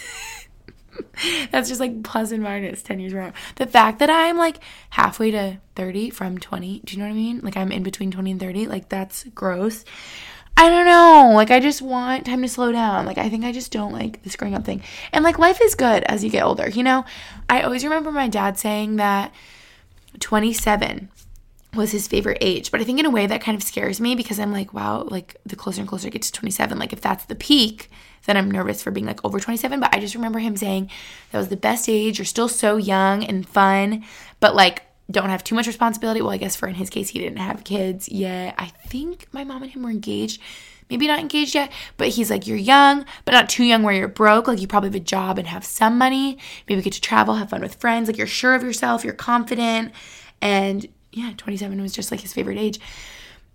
[1.51, 3.35] That's just like plus and minus 10 years around.
[3.57, 4.59] The fact that I'm like
[4.91, 7.41] halfway to 30 from 20, do you know what I mean?
[7.43, 9.85] Like I'm in between 20 and 30, like that's gross.
[10.57, 11.33] I don't know.
[11.35, 13.07] Like, I just want time to slow down.
[13.07, 14.83] Like, I think I just don't like this growing up thing.
[15.13, 16.69] And like, life is good as you get older.
[16.69, 17.05] You know,
[17.49, 19.35] I always remember my dad saying that
[20.21, 21.09] 27
[21.75, 22.71] was his favorite age.
[22.71, 25.03] But I think in a way that kind of scares me because I'm like, wow,
[25.03, 27.91] like the closer and closer I get to 27, like if that's the peak,
[28.27, 29.81] then I'm nervous for being like over 27.
[29.81, 30.91] But I just remember him saying
[31.33, 32.19] that was the best age.
[32.19, 34.05] You're still so young and fun,
[34.41, 36.21] but like don't have too much responsibility.
[36.23, 38.55] Well, I guess for in his case, he didn't have kids yet.
[38.59, 40.41] I think my mom and him were engaged
[40.91, 44.09] maybe not engaged yet, but he's like, you're young, but not too young where you're
[44.09, 44.47] broke.
[44.47, 46.39] Like, you probably have a job and have some money.
[46.69, 48.09] Maybe get to travel, have fun with friends.
[48.09, 49.93] Like, you're sure of yourself, you're confident.
[50.41, 52.81] And yeah, 27 was just like his favorite age.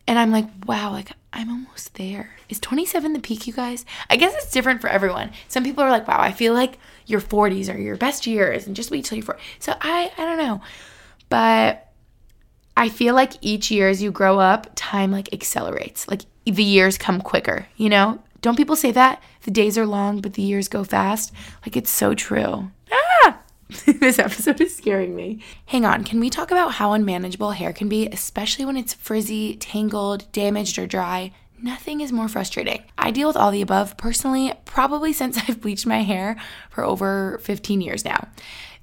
[0.08, 2.32] And I'm like, wow, like I'm almost there.
[2.50, 3.86] Is 27 the peak, you guys?
[4.10, 5.32] I guess it's different for everyone.
[5.48, 8.76] Some people are like, wow, I feel like your 40s are your best years and
[8.76, 9.40] just wait till you're 40.
[9.60, 10.62] So I, I don't know.
[11.30, 11.92] But
[12.76, 16.08] I feel like each year as you grow up, time like accelerates.
[16.08, 18.20] Like the years come quicker, you know?
[18.42, 19.22] Don't people say that?
[19.44, 21.34] The days are long, but the years go fast.
[21.66, 22.72] Like it's so true.
[22.92, 23.40] Ah!
[23.86, 25.44] this episode is scaring me.
[25.68, 29.58] Hang on, can we talk about how unmanageable hair can be, especially when it's frizzy,
[29.58, 31.32] tangled, damaged, or dry?
[31.62, 32.84] Nothing is more frustrating.
[32.98, 36.38] I deal with all the above personally, probably since I've bleached my hair
[36.70, 38.30] for over 15 years now.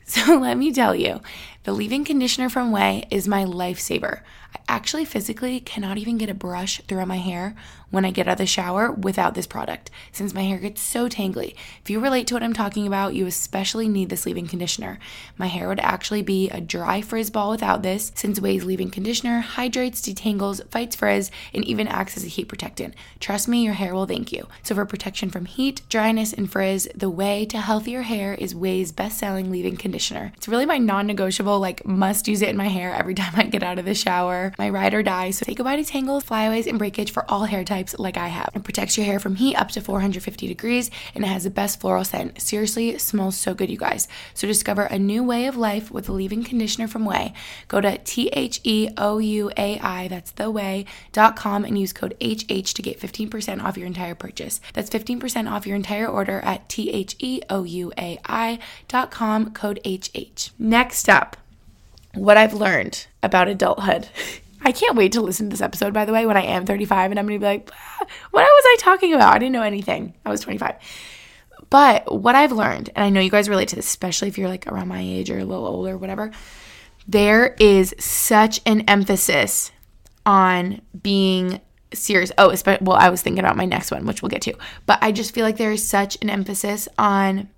[0.09, 1.21] So let me tell you,
[1.65, 4.21] the leave in conditioner from Ouai is my lifesaver.
[4.55, 7.57] I actually physically cannot even get a brush through my hair
[7.91, 11.09] when I get out of the shower without this product, since my hair gets so
[11.09, 11.55] tangly.
[11.83, 14.99] If you relate to what I'm talking about, you especially need this leave in conditioner.
[15.39, 18.91] My hair would actually be a dry frizz ball without this, since Ouai's leave in
[18.91, 22.95] conditioner hydrates, detangles, fights frizz, and even acts as a heat protectant.
[23.21, 24.49] Trust me, your hair will thank you.
[24.63, 28.93] So, for protection from heat, dryness, and frizz, the way to healthier hair is Ouai's
[28.93, 30.33] best selling leave in conditioner.
[30.37, 33.45] It's really my non negotiable, like, must use it in my hair every time I
[33.45, 34.53] get out of the shower.
[34.59, 35.31] My ride or die.
[35.31, 38.29] So, say goodbye to tangles, flyaways, and breakage for all hair types types like I
[38.29, 38.51] have.
[38.55, 41.79] It protects your hair from heat up to 450 degrees and it has the best
[41.79, 42.41] floral scent.
[42.41, 44.09] Seriously, it smells so good, you guys.
[44.33, 47.35] So discover a new way of life with a leave-in conditioner from Ouai.
[47.69, 52.17] Go to T H E O U A I, that's the way.com, and use code
[52.21, 54.61] HH to get 15% off your entire purchase.
[54.73, 59.81] That's 15% off your entire order at T H E O U A I.com, code
[59.85, 60.51] HH.
[60.59, 61.37] Next up,
[62.15, 64.09] what I've learned about adulthood.
[64.67, 67.13] I can't wait to listen to this episode, by the way, when I am 35
[67.13, 69.33] and I'm going to be like, ah, what was I talking about?
[69.33, 70.15] I didn't know anything.
[70.25, 70.75] I was 25.
[71.71, 74.49] But what I've learned, and I know you guys relate to this, especially if you're
[74.49, 76.33] like around my age or a little older, whatever,
[77.07, 79.71] there is such an emphasis
[80.27, 81.61] on being
[81.95, 82.33] serious.
[82.37, 84.55] Oh, well, I was thinking about my next one, which we'll get to.
[84.85, 87.51] But I just feel like there is such an emphasis on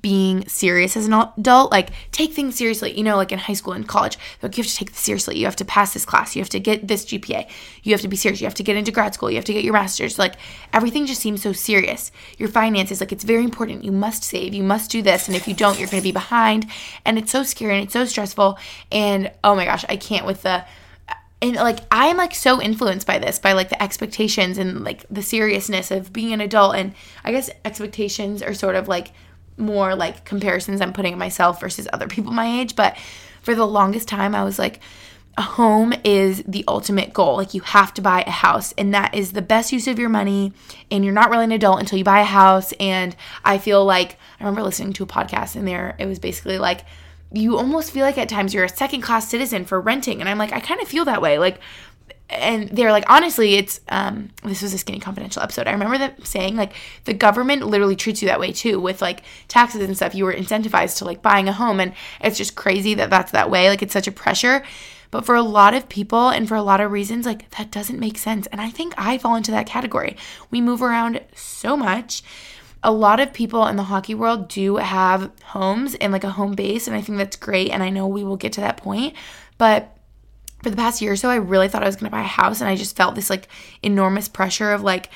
[0.00, 2.96] being serious as an adult like take things seriously.
[2.96, 5.38] You know like in high school and college like you have to take this seriously.
[5.38, 6.36] You have to pass this class.
[6.36, 7.48] You have to get this gpa
[7.82, 8.40] you have to be serious.
[8.40, 9.30] You have to get into grad school.
[9.30, 10.18] You have to get your master's.
[10.18, 10.34] Like
[10.72, 12.10] everything just seems so serious.
[12.38, 13.84] Your finances like it's very important.
[13.84, 14.54] You must save.
[14.54, 15.28] You must do this.
[15.28, 16.66] And if you don't you're going to be behind.
[17.04, 18.58] And it's so scary and it's so stressful.
[18.90, 20.64] And oh my gosh i can't with the
[21.42, 25.22] and like i'm like so influenced by this by like the expectations and like the
[25.22, 26.74] seriousness of being an adult.
[26.74, 29.12] And i guess expectations are sort of like
[29.56, 32.76] more like comparisons I'm putting myself versus other people my age.
[32.76, 32.96] But
[33.42, 34.80] for the longest time, I was like,
[35.38, 37.36] a home is the ultimate goal.
[37.36, 40.08] Like you have to buy a house, and that is the best use of your
[40.08, 40.52] money.
[40.90, 42.72] And you're not really an adult until you buy a house.
[42.80, 46.58] And I feel like I remember listening to a podcast, and there it was basically
[46.58, 46.84] like
[47.32, 50.20] you almost feel like at times you're a second class citizen for renting.
[50.20, 51.38] And I'm like, I kind of feel that way.
[51.38, 51.60] Like
[52.28, 55.66] and they're like honestly it's um this was a skinny confidential episode.
[55.66, 56.72] I remember them saying like
[57.04, 60.14] the government literally treats you that way too with like taxes and stuff.
[60.14, 63.50] You were incentivized to like buying a home and it's just crazy that that's that
[63.50, 63.68] way.
[63.68, 64.62] Like it's such a pressure.
[65.12, 68.00] But for a lot of people and for a lot of reasons like that doesn't
[68.00, 68.46] make sense.
[68.48, 70.16] And i think i fall into that category.
[70.50, 72.22] We move around so much.
[72.82, 76.54] A lot of people in the hockey world do have homes and like a home
[76.54, 79.14] base and i think that's great and i know we will get to that point.
[79.58, 79.95] But
[80.62, 82.24] for the past year or so, I really thought I was going to buy a
[82.24, 83.48] house and I just felt this like
[83.82, 85.10] enormous pressure of like,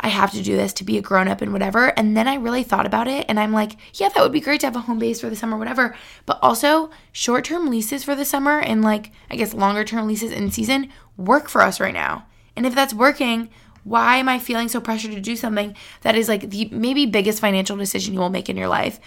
[0.00, 1.86] I have to do this to be a grown up and whatever.
[1.98, 4.60] And then I really thought about it and I'm like, yeah, that would be great
[4.60, 5.96] to have a home base for the summer, whatever.
[6.26, 10.32] But also, short term leases for the summer and like, I guess longer term leases
[10.32, 12.26] in season work for us right now.
[12.56, 13.50] And if that's working,
[13.84, 17.40] why am I feeling so pressured to do something that is like the maybe biggest
[17.40, 18.98] financial decision you will make in your life?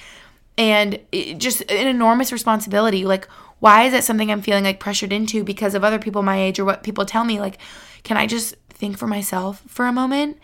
[0.58, 1.00] And
[1.38, 3.06] just an enormous responsibility.
[3.06, 3.28] Like,
[3.60, 6.60] why is it something I'm feeling like pressured into because of other people my age
[6.60, 7.40] or what people tell me?
[7.40, 7.58] Like,
[8.04, 10.38] can I just think for myself for a moment?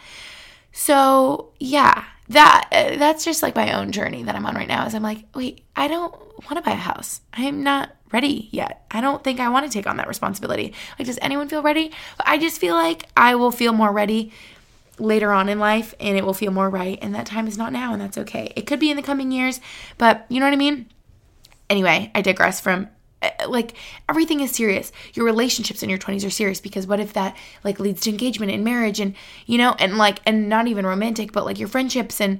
[0.71, 4.85] So, yeah, that eh, that's just like my own journey that I'm on right now.
[4.85, 6.13] Is I'm like, wait, I don't
[6.45, 7.21] want to buy a house.
[7.33, 8.85] I'm not ready yet.
[8.91, 10.73] I don't think I want to take on that responsibility.
[10.97, 11.91] Like, does anyone feel ready?
[12.25, 14.31] I just feel like I will feel more ready
[14.99, 16.99] later on in life and it will feel more right.
[17.01, 18.53] And that time is not now, and that's okay.
[18.55, 19.59] It could be in the coming years,
[19.97, 20.87] but you know what I mean?
[21.69, 22.87] Anyway, I digress from
[23.23, 23.73] Eh, eh, like
[24.07, 27.79] everything is serious your relationships in your 20s are serious because what if that like
[27.79, 29.15] leads to engagement and marriage and
[29.45, 32.39] you know and like and not even romantic but like your friendships and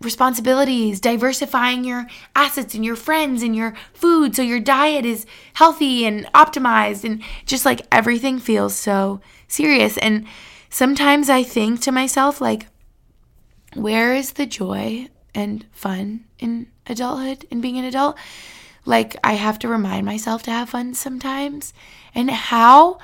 [0.00, 2.06] responsibilities diversifying your
[2.36, 7.22] assets and your friends and your food so your diet is healthy and optimized and
[7.46, 10.26] just like everything feels so serious and
[10.74, 12.66] sometimes I think to myself, like,
[13.74, 18.18] where is the joy and fun in adulthood and being an adult?
[18.84, 21.72] Like, I have to remind myself to have fun sometimes.
[22.14, 22.98] And how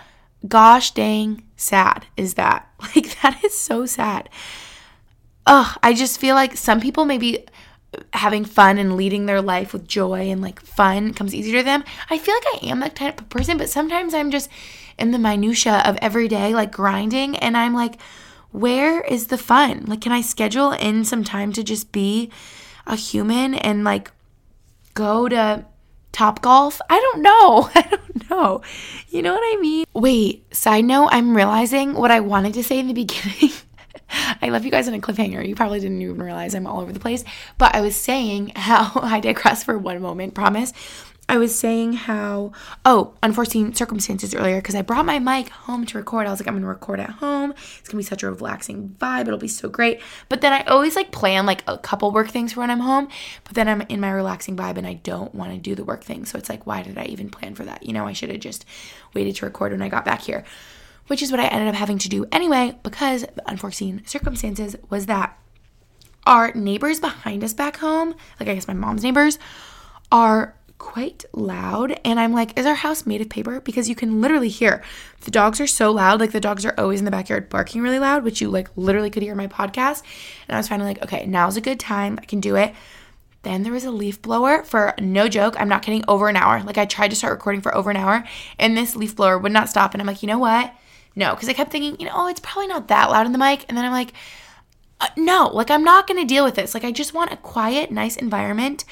[0.47, 2.67] gosh dang sad is that?
[2.95, 4.29] Like, that is so sad.
[5.47, 7.47] Ugh, I just feel like some people maybe
[8.13, 11.85] having fun and leading their life with joy and like fun comes easier to them.
[12.09, 14.49] I feel like I am that type of person, but sometimes I'm just
[14.99, 18.01] in the minutia of every day, like grinding, and I'm like,
[18.53, 19.85] where is the fun?
[19.87, 22.31] Like, can I schedule in some time to just be
[22.87, 24.11] a human and like
[24.95, 25.65] go to
[26.13, 26.81] Top Golf?
[26.91, 27.71] I don't know.
[27.75, 28.63] I don't know.
[29.09, 29.85] You know what I mean?
[29.95, 33.53] Wait, side note, I'm realizing what I wanted to say in the beginning.
[34.43, 35.47] I left you guys on a cliffhanger.
[35.47, 37.25] You probably didn't even realize I'm all over the place.
[37.59, 40.73] But I was saying how I digress for one moment, promise.
[41.31, 42.51] I was saying how,
[42.85, 46.27] oh, unforeseen circumstances earlier because I brought my mic home to record.
[46.27, 47.53] I was like, I'm going to record at home.
[47.53, 49.29] It's going to be such a relaxing vibe.
[49.29, 50.01] It'll be so great.
[50.29, 53.07] But then I always like plan like a couple work things for when I'm home.
[53.45, 56.03] But then I'm in my relaxing vibe and I don't want to do the work
[56.03, 56.25] thing.
[56.25, 57.85] So it's like, why did I even plan for that?
[57.85, 58.65] You know, I should have just
[59.15, 60.43] waited to record when I got back here,
[61.07, 65.07] which is what I ended up having to do anyway because the unforeseen circumstances was
[65.07, 65.39] that
[66.27, 69.39] our neighbors behind us back home, like I guess my mom's neighbors,
[70.13, 72.01] are quite loud.
[72.05, 73.61] And I'm like, is our house made of paper?
[73.61, 74.83] Because you can literally hear
[75.21, 76.19] the dogs are so loud.
[76.19, 79.11] Like the dogs are always in the backyard barking really loud, which you like literally
[79.11, 80.03] could hear my podcast.
[80.49, 82.19] And I was finally like, okay, now's a good time.
[82.21, 82.75] I can do it.
[83.43, 85.55] Then there was a leaf blower for no joke.
[85.61, 86.63] I'm not kidding, over an hour.
[86.63, 88.25] Like I tried to start recording for over an hour
[88.59, 89.93] and this leaf blower would not stop.
[89.93, 90.75] And I'm like, you know what?
[91.15, 93.39] No, because I kept thinking, you know, oh, it's probably not that loud in the
[93.39, 93.67] mic.
[93.69, 94.15] And then I'm like,
[94.99, 96.73] uh, no, like I'm not to deal with this.
[96.73, 98.85] Like I just want a quiet, nice environment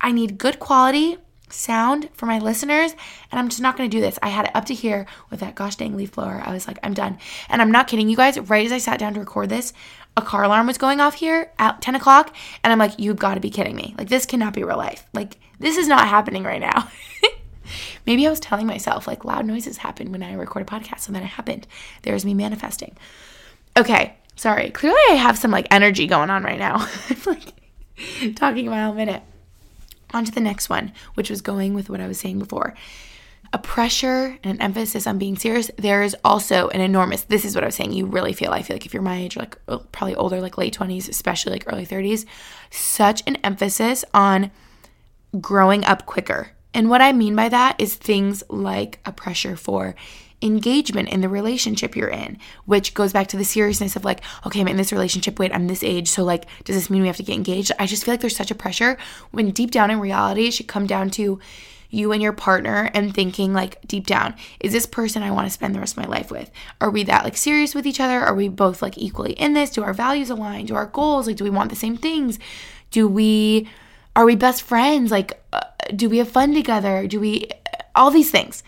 [0.00, 1.18] I need good quality
[1.50, 2.92] sound for my listeners
[3.32, 4.18] and I'm just not to do this.
[4.22, 6.42] I had it up to here with that gosh dang leaf blower.
[6.44, 7.18] I was like, I'm done.
[7.48, 8.38] And I'm not kidding you guys.
[8.38, 9.72] Right as I sat down to record this,
[10.16, 12.34] a car alarm was going off here at 10 o'clock.
[12.62, 13.94] And I'm like, you've got to be kidding me.
[13.96, 15.06] Like, this cannot be real life.
[15.14, 16.90] Like, this is not happening right now.
[18.06, 21.06] Maybe I was telling myself, like, loud noises happen when I record a podcast.
[21.06, 21.68] And then it happened.
[22.02, 22.96] There's me manifesting.
[23.76, 24.16] Okay.
[24.38, 24.70] Sorry.
[24.70, 26.76] Clearly, I have some like energy going on right now.
[27.10, 29.22] I'm like talking a mile a minute.
[30.14, 32.74] On to the next one, which was going with what I was saying before.
[33.52, 35.70] A pressure and an emphasis on being serious.
[35.76, 37.92] There is also an enormous, this is what I was saying.
[37.92, 40.58] You really feel, I feel like if you're my age, like oh, probably older, like
[40.58, 42.26] late 20s, especially like early 30s,
[42.70, 44.50] such an emphasis on
[45.40, 46.52] growing up quicker.
[46.74, 49.94] And what I mean by that is things like a pressure for
[50.40, 54.60] engagement in the relationship you're in, which goes back to the seriousness of like, okay,
[54.60, 57.16] I'm in this relationship, wait, I'm this age, so like, does this mean we have
[57.16, 57.72] to get engaged?
[57.78, 58.96] I just feel like there's such a pressure
[59.30, 61.40] when deep down in reality, it should come down to
[61.90, 65.52] you and your partner and thinking like deep down, is this person I want to
[65.52, 66.50] spend the rest of my life with?
[66.80, 68.20] Are we that like serious with each other?
[68.20, 69.70] Are we both like equally in this?
[69.70, 70.66] Do our values align?
[70.66, 72.38] Do our goals like do we want the same things?
[72.90, 73.68] Do we
[74.14, 75.10] are we best friends?
[75.10, 75.62] Like uh,
[75.94, 77.06] do we have fun together?
[77.06, 77.48] Do we
[77.94, 78.62] all these things?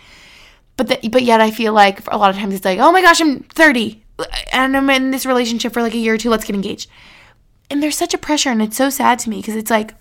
[0.80, 3.02] But the, but yet I feel like a lot of times it's like, oh my
[3.02, 4.02] gosh, I'm 30
[4.50, 6.30] and I'm in this relationship for like a year or two.
[6.30, 6.88] Let's get engaged.
[7.68, 9.92] And there's such a pressure, and it's so sad to me because it's like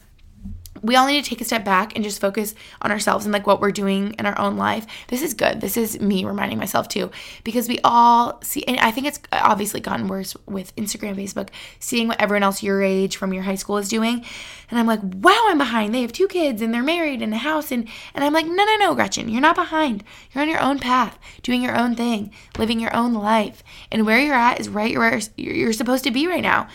[0.81, 3.47] we all need to take a step back and just focus on ourselves and like
[3.47, 4.85] what we're doing in our own life.
[5.07, 5.61] This is good.
[5.61, 7.11] This is me reminding myself too,
[7.43, 11.49] because we all see, and I think it's obviously gotten worse with Instagram, Facebook,
[11.79, 14.25] seeing what everyone else your age from your high school is doing.
[14.69, 15.93] And I'm like, wow, I'm behind.
[15.93, 17.71] They have two kids and they're married and a house.
[17.71, 20.03] And, and I'm like, no, no, no, Gretchen, you're not behind.
[20.31, 23.63] You're on your own path, doing your own thing, living your own life.
[23.91, 26.67] And where you're at is right where you're supposed to be right now.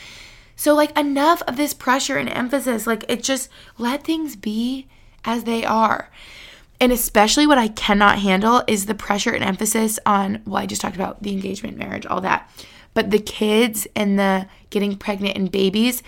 [0.57, 2.87] So, like, enough of this pressure and emphasis.
[2.87, 3.49] Like, it just
[3.79, 4.87] let things be
[5.25, 6.11] as they are.
[6.81, 10.81] And especially what I cannot handle is the pressure and emphasis on, well, I just
[10.81, 12.51] talked about the engagement, marriage, all that.
[12.95, 16.03] But the kids and the getting pregnant and babies,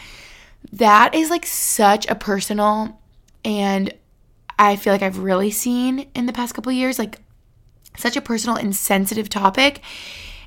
[0.73, 3.01] that is like such a personal
[3.45, 3.93] and
[4.59, 7.21] I feel like I've really seen in the past couple years, like
[7.97, 9.83] such a personal and sensitive topic.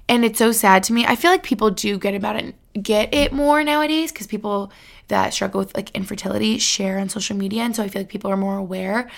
[0.09, 1.05] And it's so sad to me.
[1.05, 4.71] I feel like people do get about it get it more nowadays because people
[5.07, 8.31] that struggle with like infertility share on social media and so i feel like people
[8.31, 9.09] are more aware.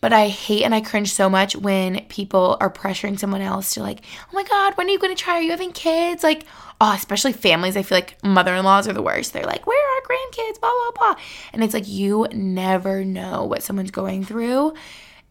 [0.00, 3.82] But i hate and i cringe so much when people are pressuring someone else to
[3.82, 5.34] like oh my god when are you going to try?
[5.34, 6.22] Are you having kids?
[6.22, 6.44] Like
[6.80, 9.32] oh especially families i feel like mother-in-laws are the worst.
[9.32, 10.60] They're like where are our grandkids?
[10.60, 11.22] Blah blah blah.
[11.52, 14.74] And it's like you never know what someone's going through.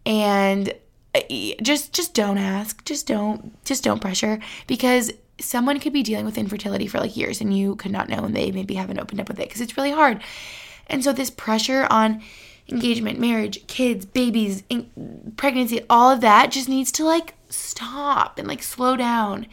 [0.05, 0.73] And
[1.17, 6.25] Uh, just just don't ask just don't just don't pressure because someone could be dealing
[6.25, 9.19] with infertility for like years and you could not know and they maybe haven't opened
[9.19, 10.21] up with it because it's really hard.
[10.87, 12.23] And so this pressure on
[12.69, 14.63] engagement, marriage, kids, babies,
[15.37, 19.47] pregnancy, all of that just needs to like stop and like slow down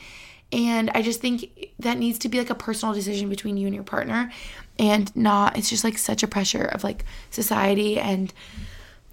[0.54, 3.74] And I just think that needs to be like a personal decision between you and
[3.74, 4.30] your partner
[4.78, 8.32] and not, it's just like such a pressure of like society and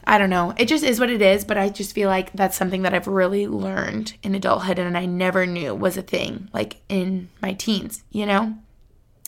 [0.04, 0.54] I don't know.
[0.58, 3.08] It just is what it is, but I just feel like that's something that I've
[3.08, 8.04] really learned in adulthood and I never knew was a thing like in my teens,
[8.12, 8.56] you know?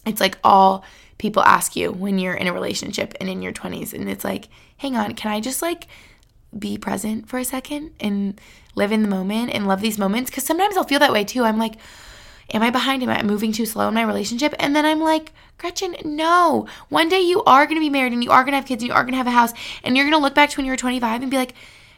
[0.05, 0.83] It's like all
[1.17, 4.49] people ask you when you're in a relationship and in your 20s and it's like,
[4.77, 5.87] "Hang on, can I just like
[6.57, 8.39] be present for a second and
[8.75, 11.43] live in the moment and love these moments because sometimes I'll feel that way too.
[11.43, 11.75] I'm like,
[12.51, 13.03] am I behind?
[13.03, 14.53] Am I moving too slow in my relationship?
[14.59, 16.67] And then I'm like, Gretchen, no.
[16.89, 18.83] One day you are going to be married and you are going to have kids
[18.83, 20.57] and you are going to have a house and you're going to look back to
[20.57, 21.53] when you were 25 and be like,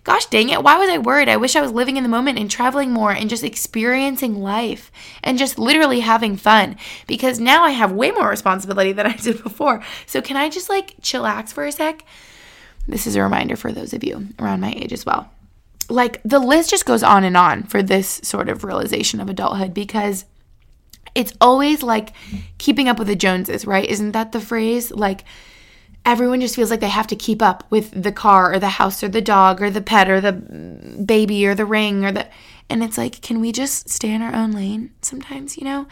[0.05, 1.27] gosh dang it, why was I worried?
[1.27, 4.91] I wish I was living in the moment and traveling more and just experiencing life
[5.23, 6.77] and just literally having fun
[7.07, 9.83] because now I have way more responsibility than I did before.
[10.05, 12.05] So can I just like chillax for a sec?
[12.87, 15.31] This is a reminder for those of you around my age as well.
[15.89, 19.73] Like the list just goes on and on for this sort of realization of adulthood
[19.73, 20.25] because
[21.13, 22.13] it's always like
[22.57, 23.85] keeping up with the Joneses, right?
[23.85, 24.91] Isn't that the phrase?
[24.91, 25.23] Like
[26.05, 29.03] everyone just feels like they have to keep up with the car or the house
[29.03, 32.27] or the dog or the pet or the baby or the ring or the
[32.69, 35.87] and it's like can we just stay in our own lane sometimes, you know?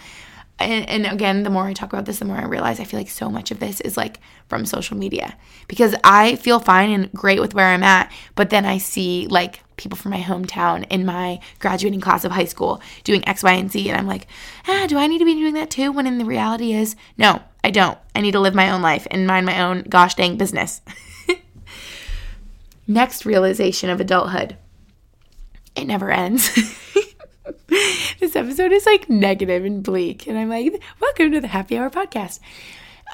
[0.59, 2.99] And, and again, the more I talk about this, the more I realize I feel
[2.99, 5.35] like so much of this is like from social media
[5.67, 9.61] because I feel fine and great with where I'm at, but then I see like
[9.77, 13.71] people from my hometown in my graduating class of high school doing X, Y, and
[13.71, 14.27] Z, and I'm like,
[14.67, 15.91] ah, do I need to be doing that too?
[15.91, 17.97] When in the reality is, no, I don't.
[18.15, 20.81] I need to live my own life and mind my own gosh dang business.
[22.87, 24.57] Next realization of adulthood
[25.75, 26.49] it never ends.
[28.19, 30.27] this episode is like negative and bleak.
[30.27, 32.39] And I'm like, welcome to the happy hour podcast.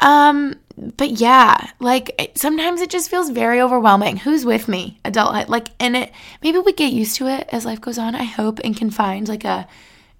[0.02, 0.56] Um,
[0.98, 4.18] but yeah, like sometimes it just feels very overwhelming.
[4.18, 5.00] Who's with me?
[5.04, 6.12] Adult Like, and it
[6.42, 9.28] maybe we get used to it as life goes on, I hope, and can find
[9.28, 9.68] like a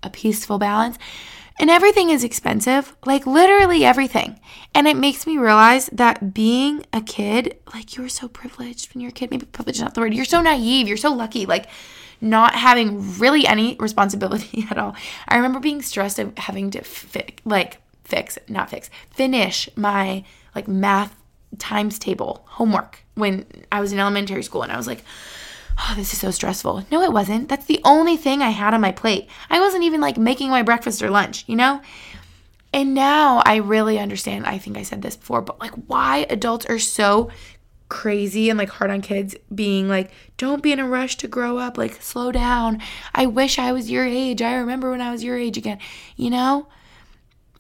[0.04, 0.98] a peaceful balance.
[1.60, 4.40] And everything is expensive, like literally everything.
[4.74, 9.02] And it makes me realize that being a kid, like you are so privileged when
[9.02, 10.14] you're a kid, maybe privileged is not the word.
[10.14, 11.46] You're so naive, you're so lucky.
[11.46, 11.68] Like
[12.22, 14.96] not having really any responsibility at all.
[15.28, 20.24] I remember being stressed of having to fi- like fix, not fix, finish my
[20.56, 21.16] like math
[21.58, 25.04] times table homework when I was in elementary school and I was like,
[25.80, 26.86] oh, this is so stressful.
[26.92, 27.50] No, it wasn't.
[27.50, 29.28] That's the only thing I had on my plate.
[29.50, 31.82] I wasn't even like making my breakfast or lunch, you know?
[32.74, 34.46] And now I really understand.
[34.46, 37.32] I think I said this before, but like why adults are so
[37.90, 41.58] crazy and like hard on kids being like don't be in a rush to grow
[41.58, 41.78] up.
[41.78, 42.82] Like slow down.
[43.14, 44.42] I wish i was your age.
[44.42, 45.80] I remember when i was your age again.
[46.16, 46.68] You know?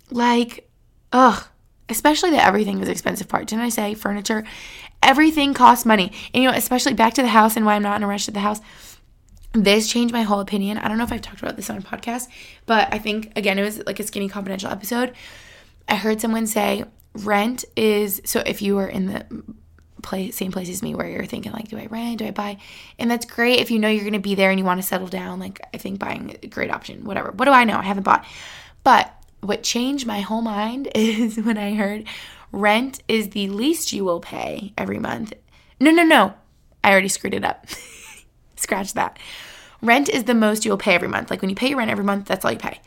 [0.09, 0.69] Like
[1.11, 1.43] ugh.
[1.89, 3.47] Especially that everything is expensive part.
[3.47, 4.45] Didn't i say furniture?
[5.01, 6.11] Everything costs money.
[6.33, 8.25] And you know especially back to the house and why i'm not in a rush
[8.25, 8.61] to the house.
[9.53, 10.77] This changed my whole opinion.
[10.77, 12.27] I don't know if i've talked about this on a podcast
[12.67, 15.13] but i think again it was like a skinny confidential episode.
[15.87, 19.25] I heard someone say rent is so if you were in the
[20.01, 22.19] place same place as me where you're thinking like do i rent?
[22.19, 22.57] Do i buy?
[22.97, 24.87] And that's great if you know you're going to be there and you want to
[24.87, 25.39] settle down.
[25.39, 27.31] Like i think buying a great option whatever.
[27.31, 27.77] What do i know?
[27.77, 28.25] I haven't bought.
[28.83, 32.05] But what changed my whole mind is when i heard
[32.51, 35.33] rent is the least you will pay every month.
[35.79, 36.33] No no no.
[36.83, 37.67] I already screwed it up.
[38.55, 39.19] Scratch that.
[39.81, 41.29] Rent is the most you'll pay every month.
[41.29, 42.79] Like when you pay your rent every month that's all you pay.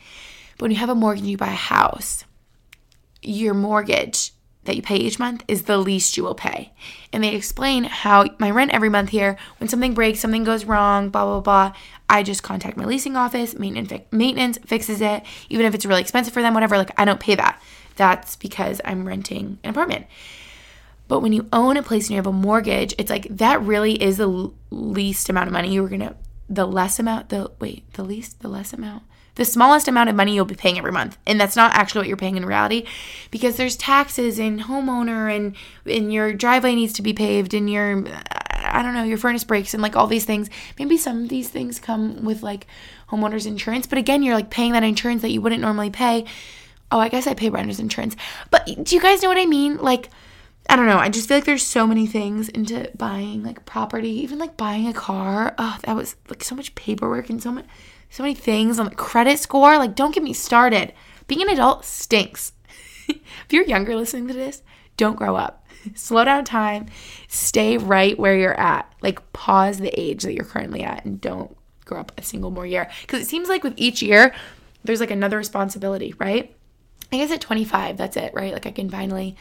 [0.59, 2.25] But when you have a mortgage you buy a house
[3.23, 4.32] your mortgage
[4.65, 6.73] that you pay each month is the least you will pay.
[7.13, 11.09] And they explain how my rent every month here, when something breaks, something goes wrong,
[11.11, 11.77] blah, blah, blah,
[12.09, 16.33] I just contact my leasing office, maintenance, maintenance fixes it, even if it's really expensive
[16.33, 17.61] for them, whatever, like I don't pay that.
[17.97, 20.07] That's because I'm renting an apartment.
[21.09, 24.01] But when you own a place and you have a mortgage, it's like that really
[24.01, 26.15] is the least amount of money you were gonna,
[26.49, 29.03] the less amount, the, wait, the least, the less amount
[29.35, 31.17] the smallest amount of money you'll be paying every month.
[31.27, 32.87] And that's not actually what you're paying in reality
[33.31, 35.57] because there's taxes and homeowner and
[35.87, 38.05] and your driveway needs to be paved and your
[38.65, 40.49] I don't know, your furnace breaks and like all these things.
[40.79, 42.67] Maybe some of these things come with like
[43.11, 46.25] homeowners insurance, but again, you're like paying that insurance that you wouldn't normally pay.
[46.91, 48.17] Oh, I guess I pay renter's insurance.
[48.51, 49.79] But do you guys know what I mean?
[49.79, 50.11] Like
[50.69, 50.99] I don't know.
[50.99, 54.87] I just feel like there's so many things into buying like property, even like buying
[54.87, 55.55] a car.
[55.59, 57.65] Oh, that was like so much paperwork and so much
[58.13, 59.79] so many things on the credit score.
[59.79, 60.93] Like, don't get me started.
[61.29, 62.53] Being an adult stinks.
[63.09, 64.63] if you're younger listening to this,
[64.99, 65.67] don't grow up.
[65.95, 66.89] Slow down time.
[67.27, 68.93] Stay right where you're at.
[69.01, 71.57] Like, pause the age that you're currently at and don't
[71.87, 72.91] grow up a single more year.
[73.01, 74.35] Because it seems like with each year,
[74.85, 76.55] there's like another responsibility, right?
[77.11, 78.53] I guess at 25, that's it, right?
[78.53, 79.37] Like, I can finally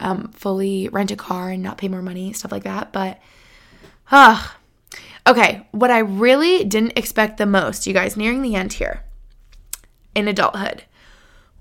[0.00, 2.92] um, fully rent a car and not pay more money, stuff like that.
[2.92, 3.20] But,
[4.10, 4.56] ah,
[5.26, 9.04] Okay, what I really didn't expect the most, you guys, nearing the end here.
[10.14, 10.84] in adulthood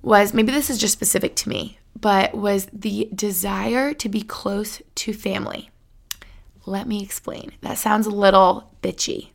[0.01, 4.82] was maybe this is just specific to me, but was the desire to be close
[4.95, 5.70] to family.
[6.66, 7.51] Let me explain.
[7.62, 9.30] That sounds a little bitchy.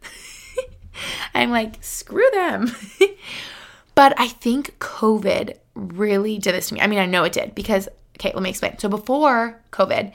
[1.34, 2.72] I'm like, screw them.
[3.94, 6.80] but I think COVID really did this to me.
[6.80, 8.78] I mean, I know it did because, okay, let me explain.
[8.78, 10.12] So before COVID,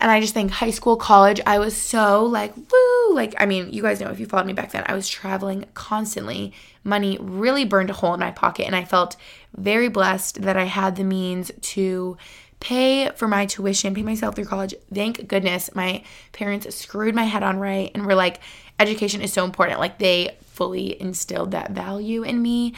[0.00, 3.14] and I just think high school, college, I was so like, woo.
[3.14, 5.64] Like, I mean, you guys know if you followed me back then, I was traveling
[5.74, 6.52] constantly.
[6.84, 8.66] Money really burned a hole in my pocket.
[8.66, 9.16] And I felt
[9.56, 12.16] very blessed that I had the means to
[12.60, 14.74] pay for my tuition, pay myself through college.
[14.92, 18.40] Thank goodness my parents screwed my head on right and were like,
[18.78, 19.80] education is so important.
[19.80, 22.74] Like, they fully instilled that value in me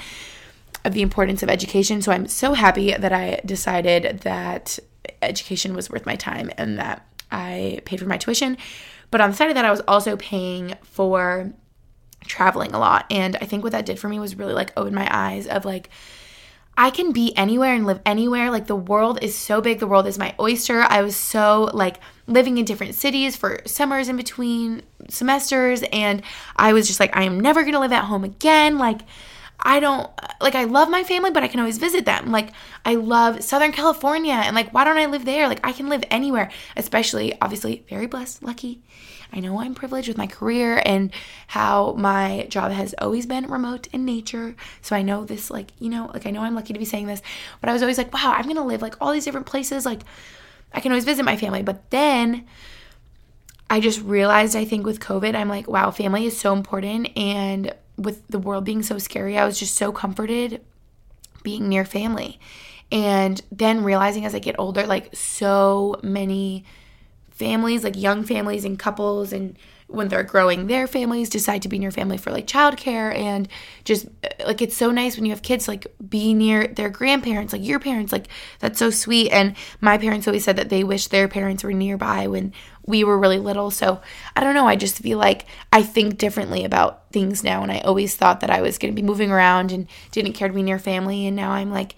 [0.85, 2.03] of the importance of education.
[2.03, 4.79] So I'm so happy that I decided that
[5.23, 8.57] education was worth my time and that I paid for my tuition.
[9.11, 11.53] But on the side of that, I was also paying for
[12.27, 13.07] traveling a lot.
[13.11, 15.65] And I think what that did for me was really like open my eyes of
[15.65, 15.91] like,
[16.77, 18.51] I can be anywhere and live anywhere.
[18.51, 19.81] Like the world is so big.
[19.81, 20.81] The world is my oyster.
[20.83, 25.83] I was so like living in different cities for summers in between semesters.
[25.93, 26.23] And
[26.57, 28.79] I was just like, I am never going to live at home again.
[28.79, 29.03] Like,
[29.63, 32.33] I don't like I love my family, but I can always visit them.
[32.33, 32.53] Like
[32.85, 35.49] I love Southern California and like why don't I live there?
[35.49, 38.83] Like I can live anywhere, especially obviously very blessed, lucky.
[39.33, 41.13] I know I'm privileged with my career and
[41.47, 44.57] how my job has always been remote in nature.
[44.83, 47.07] So I know this like, you know, like I know I'm lucky to be saying
[47.07, 47.23] this,
[47.61, 49.87] but I was always like, wow, I'm going to live like all these different places
[49.87, 50.01] like
[50.73, 51.63] I can always visit my family.
[51.63, 52.47] But then
[53.69, 57.73] I just realized I think with COVID, I'm like, wow, family is so important and
[58.01, 60.63] with the world being so scary, I was just so comforted
[61.43, 62.41] being near family.
[62.93, 66.65] And then realizing as I get older, like so many
[67.31, 69.57] families, like young families and couples, and
[69.91, 73.15] when they're growing their families, decide to be near family for like childcare.
[73.15, 73.49] And
[73.85, 77.53] just uh, like it's so nice when you have kids, like be near their grandparents,
[77.53, 78.29] like your parents, like
[78.61, 79.31] that's so sweet.
[79.31, 82.53] And my parents always said that they wish their parents were nearby when
[82.87, 83.71] we were really little.
[83.71, 84.01] So
[84.37, 84.67] I don't know.
[84.67, 87.63] I just feel like I think differently about things now.
[87.63, 90.49] And I always thought that I was going to be moving around and didn't care
[90.49, 91.27] to be near family.
[91.27, 91.97] And now I'm like,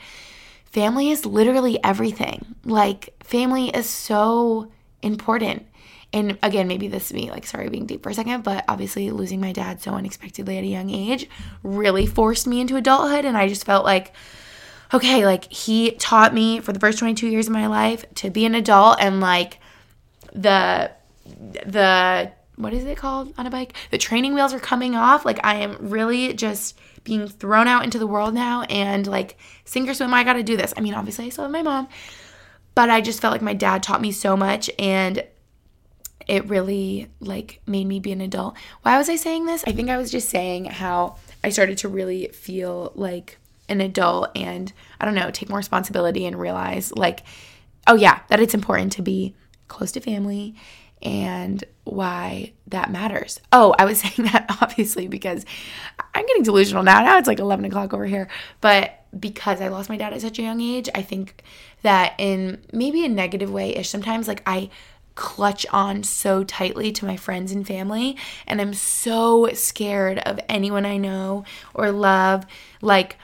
[0.64, 2.54] family is literally everything.
[2.64, 4.70] Like, family is so
[5.02, 5.66] important.
[6.12, 9.10] And again, maybe this is me, like, sorry, being deep for a second, but obviously
[9.10, 11.28] losing my dad so unexpectedly at a young age
[11.62, 13.24] really forced me into adulthood.
[13.24, 14.12] And I just felt like,
[14.92, 18.44] okay, like, he taught me for the first 22 years of my life to be
[18.44, 19.58] an adult and, like,
[20.34, 20.90] the
[21.24, 23.74] the what is it called on a bike?
[23.90, 25.24] The training wheels are coming off.
[25.24, 29.88] Like I am really just being thrown out into the world now and like sink
[29.88, 30.72] or swim, I gotta do this.
[30.76, 31.88] I mean, obviously I still have my mom,
[32.74, 35.24] but I just felt like my dad taught me so much and
[36.26, 38.56] it really like made me be an adult.
[38.82, 39.64] Why was I saying this?
[39.66, 44.30] I think I was just saying how I started to really feel like an adult
[44.36, 47.22] and I don't know, take more responsibility and realize like,
[47.86, 49.34] oh yeah, that it's important to be
[49.68, 50.54] close to family
[51.02, 53.40] and why that matters.
[53.52, 55.44] Oh, I was saying that obviously because
[56.14, 57.02] I'm getting delusional now.
[57.02, 58.28] Now it's like 11 o'clock over here.
[58.60, 61.42] But because I lost my dad at such a young age, I think
[61.82, 64.70] that in maybe a negative way ish, sometimes like I
[65.14, 68.16] clutch on so tightly to my friends and family.
[68.46, 71.44] And I'm so scared of anyone I know
[71.74, 72.46] or love.
[72.80, 73.16] Like,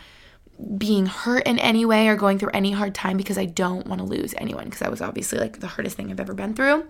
[0.77, 4.01] being hurt in any way or going through any hard time because I don't want
[4.01, 6.85] to lose anyone because that was obviously like the hardest thing I've ever been through.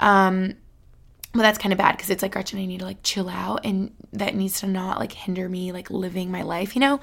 [0.00, 0.54] Um,
[1.32, 3.64] but that's kind of bad because it's like Gretchen, I need to like chill out
[3.64, 7.00] and that needs to not like hinder me like living my life, you know?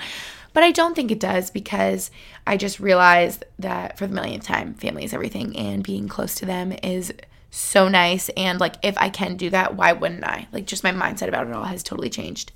[0.53, 2.11] But I don't think it does because
[2.45, 6.45] I just realized that for the millionth time, family is everything and being close to
[6.45, 7.13] them is
[7.51, 8.29] so nice.
[8.29, 10.47] And like if I can do that, why wouldn't I?
[10.51, 12.51] Like just my mindset about it all has totally changed.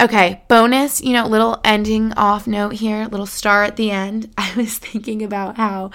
[0.00, 4.32] Okay, bonus, you know, little ending off note here, little star at the end.
[4.38, 5.92] I was thinking about how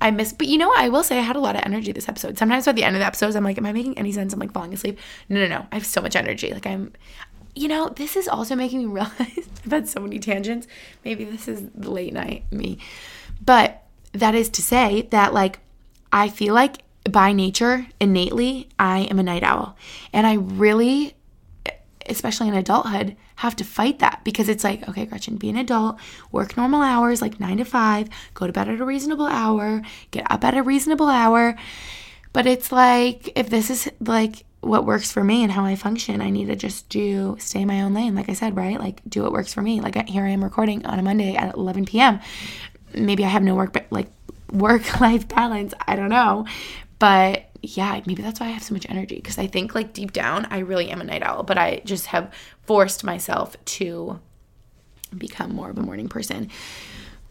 [0.00, 0.78] I miss, but you know, what?
[0.78, 2.38] I will say I had a lot of energy this episode.
[2.38, 4.32] Sometimes by the end of the episodes, I'm like, am I making any sense?
[4.32, 4.98] I'm like falling asleep.
[5.28, 5.66] No, no, no.
[5.70, 6.52] I have so much energy.
[6.52, 6.92] Like I'm,
[7.54, 10.66] you know, this is also making me realize I've had so many tangents.
[11.04, 12.78] Maybe this is late night me.
[13.44, 13.82] But
[14.12, 15.60] that is to say that like
[16.12, 16.78] I feel like
[17.10, 19.76] by nature, innately, I am a night owl.
[20.12, 21.14] And I really
[22.10, 25.98] especially in adulthood, have to fight that because it's like, okay, Gretchen, be an adult,
[26.30, 29.80] work normal hours like nine to five, go to bed at a reasonable hour,
[30.10, 31.56] get up at a reasonable hour.
[32.34, 36.20] But it's like, if this is like what works for me and how I function,
[36.20, 38.14] I need to just do stay in my own lane.
[38.14, 38.78] Like I said, right?
[38.78, 39.80] Like do what works for me.
[39.80, 42.20] Like here I am recording on a Monday at 11 p.m.
[42.92, 44.08] Maybe I have no work, but like
[44.52, 45.72] work life balance.
[45.88, 46.44] I don't know.
[46.98, 50.12] But yeah, maybe that's why I have so much energy because I think like deep
[50.12, 52.32] down I really am a night owl, but I just have
[52.62, 54.20] forced myself to
[55.16, 56.50] become more of a morning person.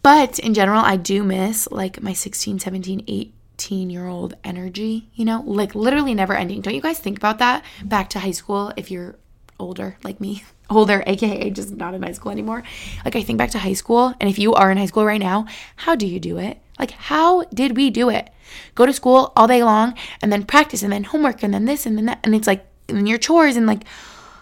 [0.01, 5.25] But in general, I do miss like my 16, 17, 18 year old energy, you
[5.25, 6.61] know, like literally never ending.
[6.61, 9.15] Don't you guys think about that back to high school if you're
[9.59, 10.43] older like me?
[10.69, 12.63] Older, aka just not in high school anymore.
[13.03, 15.19] Like, I think back to high school, and if you are in high school right
[15.19, 15.45] now,
[15.77, 16.59] how do you do it?
[16.77, 18.29] Like, how did we do it?
[18.75, 21.85] Go to school all day long and then practice and then homework and then this
[21.85, 22.19] and then that.
[22.23, 23.83] And it's like, and your chores and like,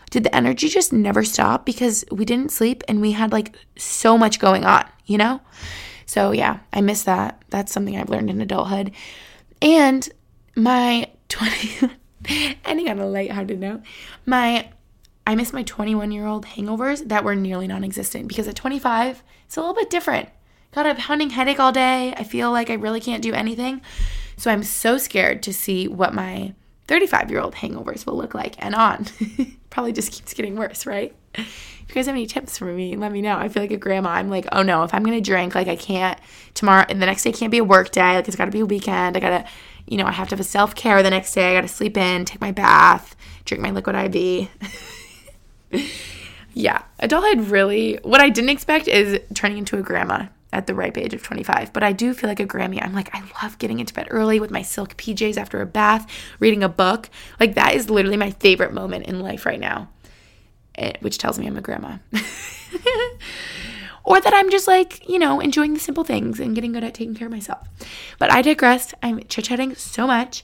[0.09, 4.17] did the energy just never stop because we didn't sleep and we had like so
[4.17, 5.41] much going on, you know?
[6.05, 7.43] So yeah, I miss that.
[7.49, 8.91] That's something I've learned in adulthood.
[9.61, 10.07] And
[10.55, 11.89] my 20
[12.65, 13.81] ending on a lighthearted note,
[14.25, 14.69] my
[15.27, 19.23] I miss my 21 year old hangovers that were nearly non existent because at 25,
[19.45, 20.29] it's a little bit different.
[20.71, 22.13] Got a pounding headache all day.
[22.15, 23.81] I feel like I really can't do anything.
[24.37, 26.53] So I'm so scared to see what my
[26.87, 29.05] 35 year old hangovers will look like and on.
[29.69, 31.13] Probably just keeps getting worse, right?
[31.33, 33.35] If you guys have any tips for me, let me know.
[33.35, 34.11] I feel like a grandma.
[34.11, 36.17] I'm like, oh no, if I'm gonna drink, like I can't
[36.53, 38.15] tomorrow and the next day can't be a work day.
[38.15, 39.17] Like it's gotta be a weekend.
[39.17, 39.45] I gotta,
[39.87, 41.51] you know, I have to have a self care the next day.
[41.51, 44.49] I gotta sleep in, take my bath, drink my liquid IV.
[46.53, 50.97] yeah, adulthood really, what I didn't expect is turning into a grandma at the ripe
[50.97, 51.73] age of 25.
[51.73, 52.83] But I do feel like a Grammy.
[52.83, 56.09] I'm like, I love getting into bed early with my silk PJs after a bath,
[56.39, 57.09] reading a book.
[57.39, 59.89] Like, that is literally my favorite moment in life right now,
[60.75, 61.97] it, eh, which tells me I'm a grandma.
[64.03, 66.93] or that I'm just like, you know, enjoying the simple things and getting good at
[66.93, 67.67] taking care of myself.
[68.19, 68.93] But I digress.
[69.03, 70.43] I'm chit chatting so much.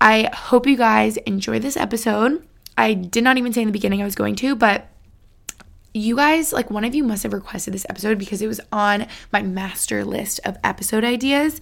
[0.00, 2.46] I hope you guys enjoy this episode.
[2.76, 4.88] I did not even say in the beginning I was going to, but
[5.94, 9.06] you guys, like one of you must have requested this episode because it was on
[9.32, 11.60] my master list of episode ideas.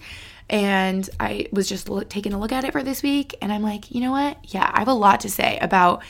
[0.49, 3.35] And I was just look, taking a look at it for this week.
[3.41, 4.37] And I'm like, you know what?
[4.53, 6.03] Yeah, I have a lot to say about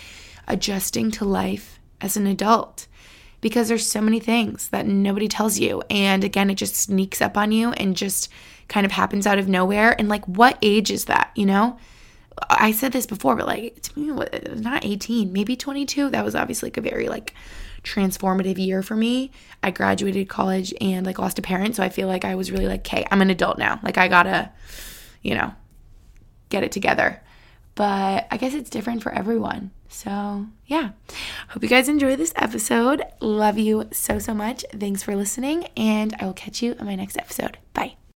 [0.47, 2.87] adjusting to life as an adult
[3.39, 5.81] because there's so many things that nobody tells you.
[5.89, 8.29] And again, it just sneaks up on you and just
[8.67, 9.95] kind of happens out of nowhere.
[9.99, 11.77] And like, what age is that, you know?
[12.49, 14.25] I said this before, but like, to me,
[14.55, 16.09] not 18, maybe 22.
[16.09, 17.33] That was obviously like a very like
[17.83, 19.31] transformative year for me.
[19.63, 22.67] I graduated college and like lost a parent, so I feel like I was really
[22.67, 23.79] like, "Okay, I'm an adult now.
[23.83, 24.51] Like I got to,
[25.21, 25.53] you know,
[26.49, 27.21] get it together."
[27.75, 29.71] But I guess it's different for everyone.
[29.87, 30.91] So, yeah.
[31.49, 33.03] Hope you guys enjoy this episode.
[33.19, 34.65] Love you so so much.
[34.73, 37.57] Thanks for listening, and I will catch you in my next episode.
[37.73, 38.00] Bye.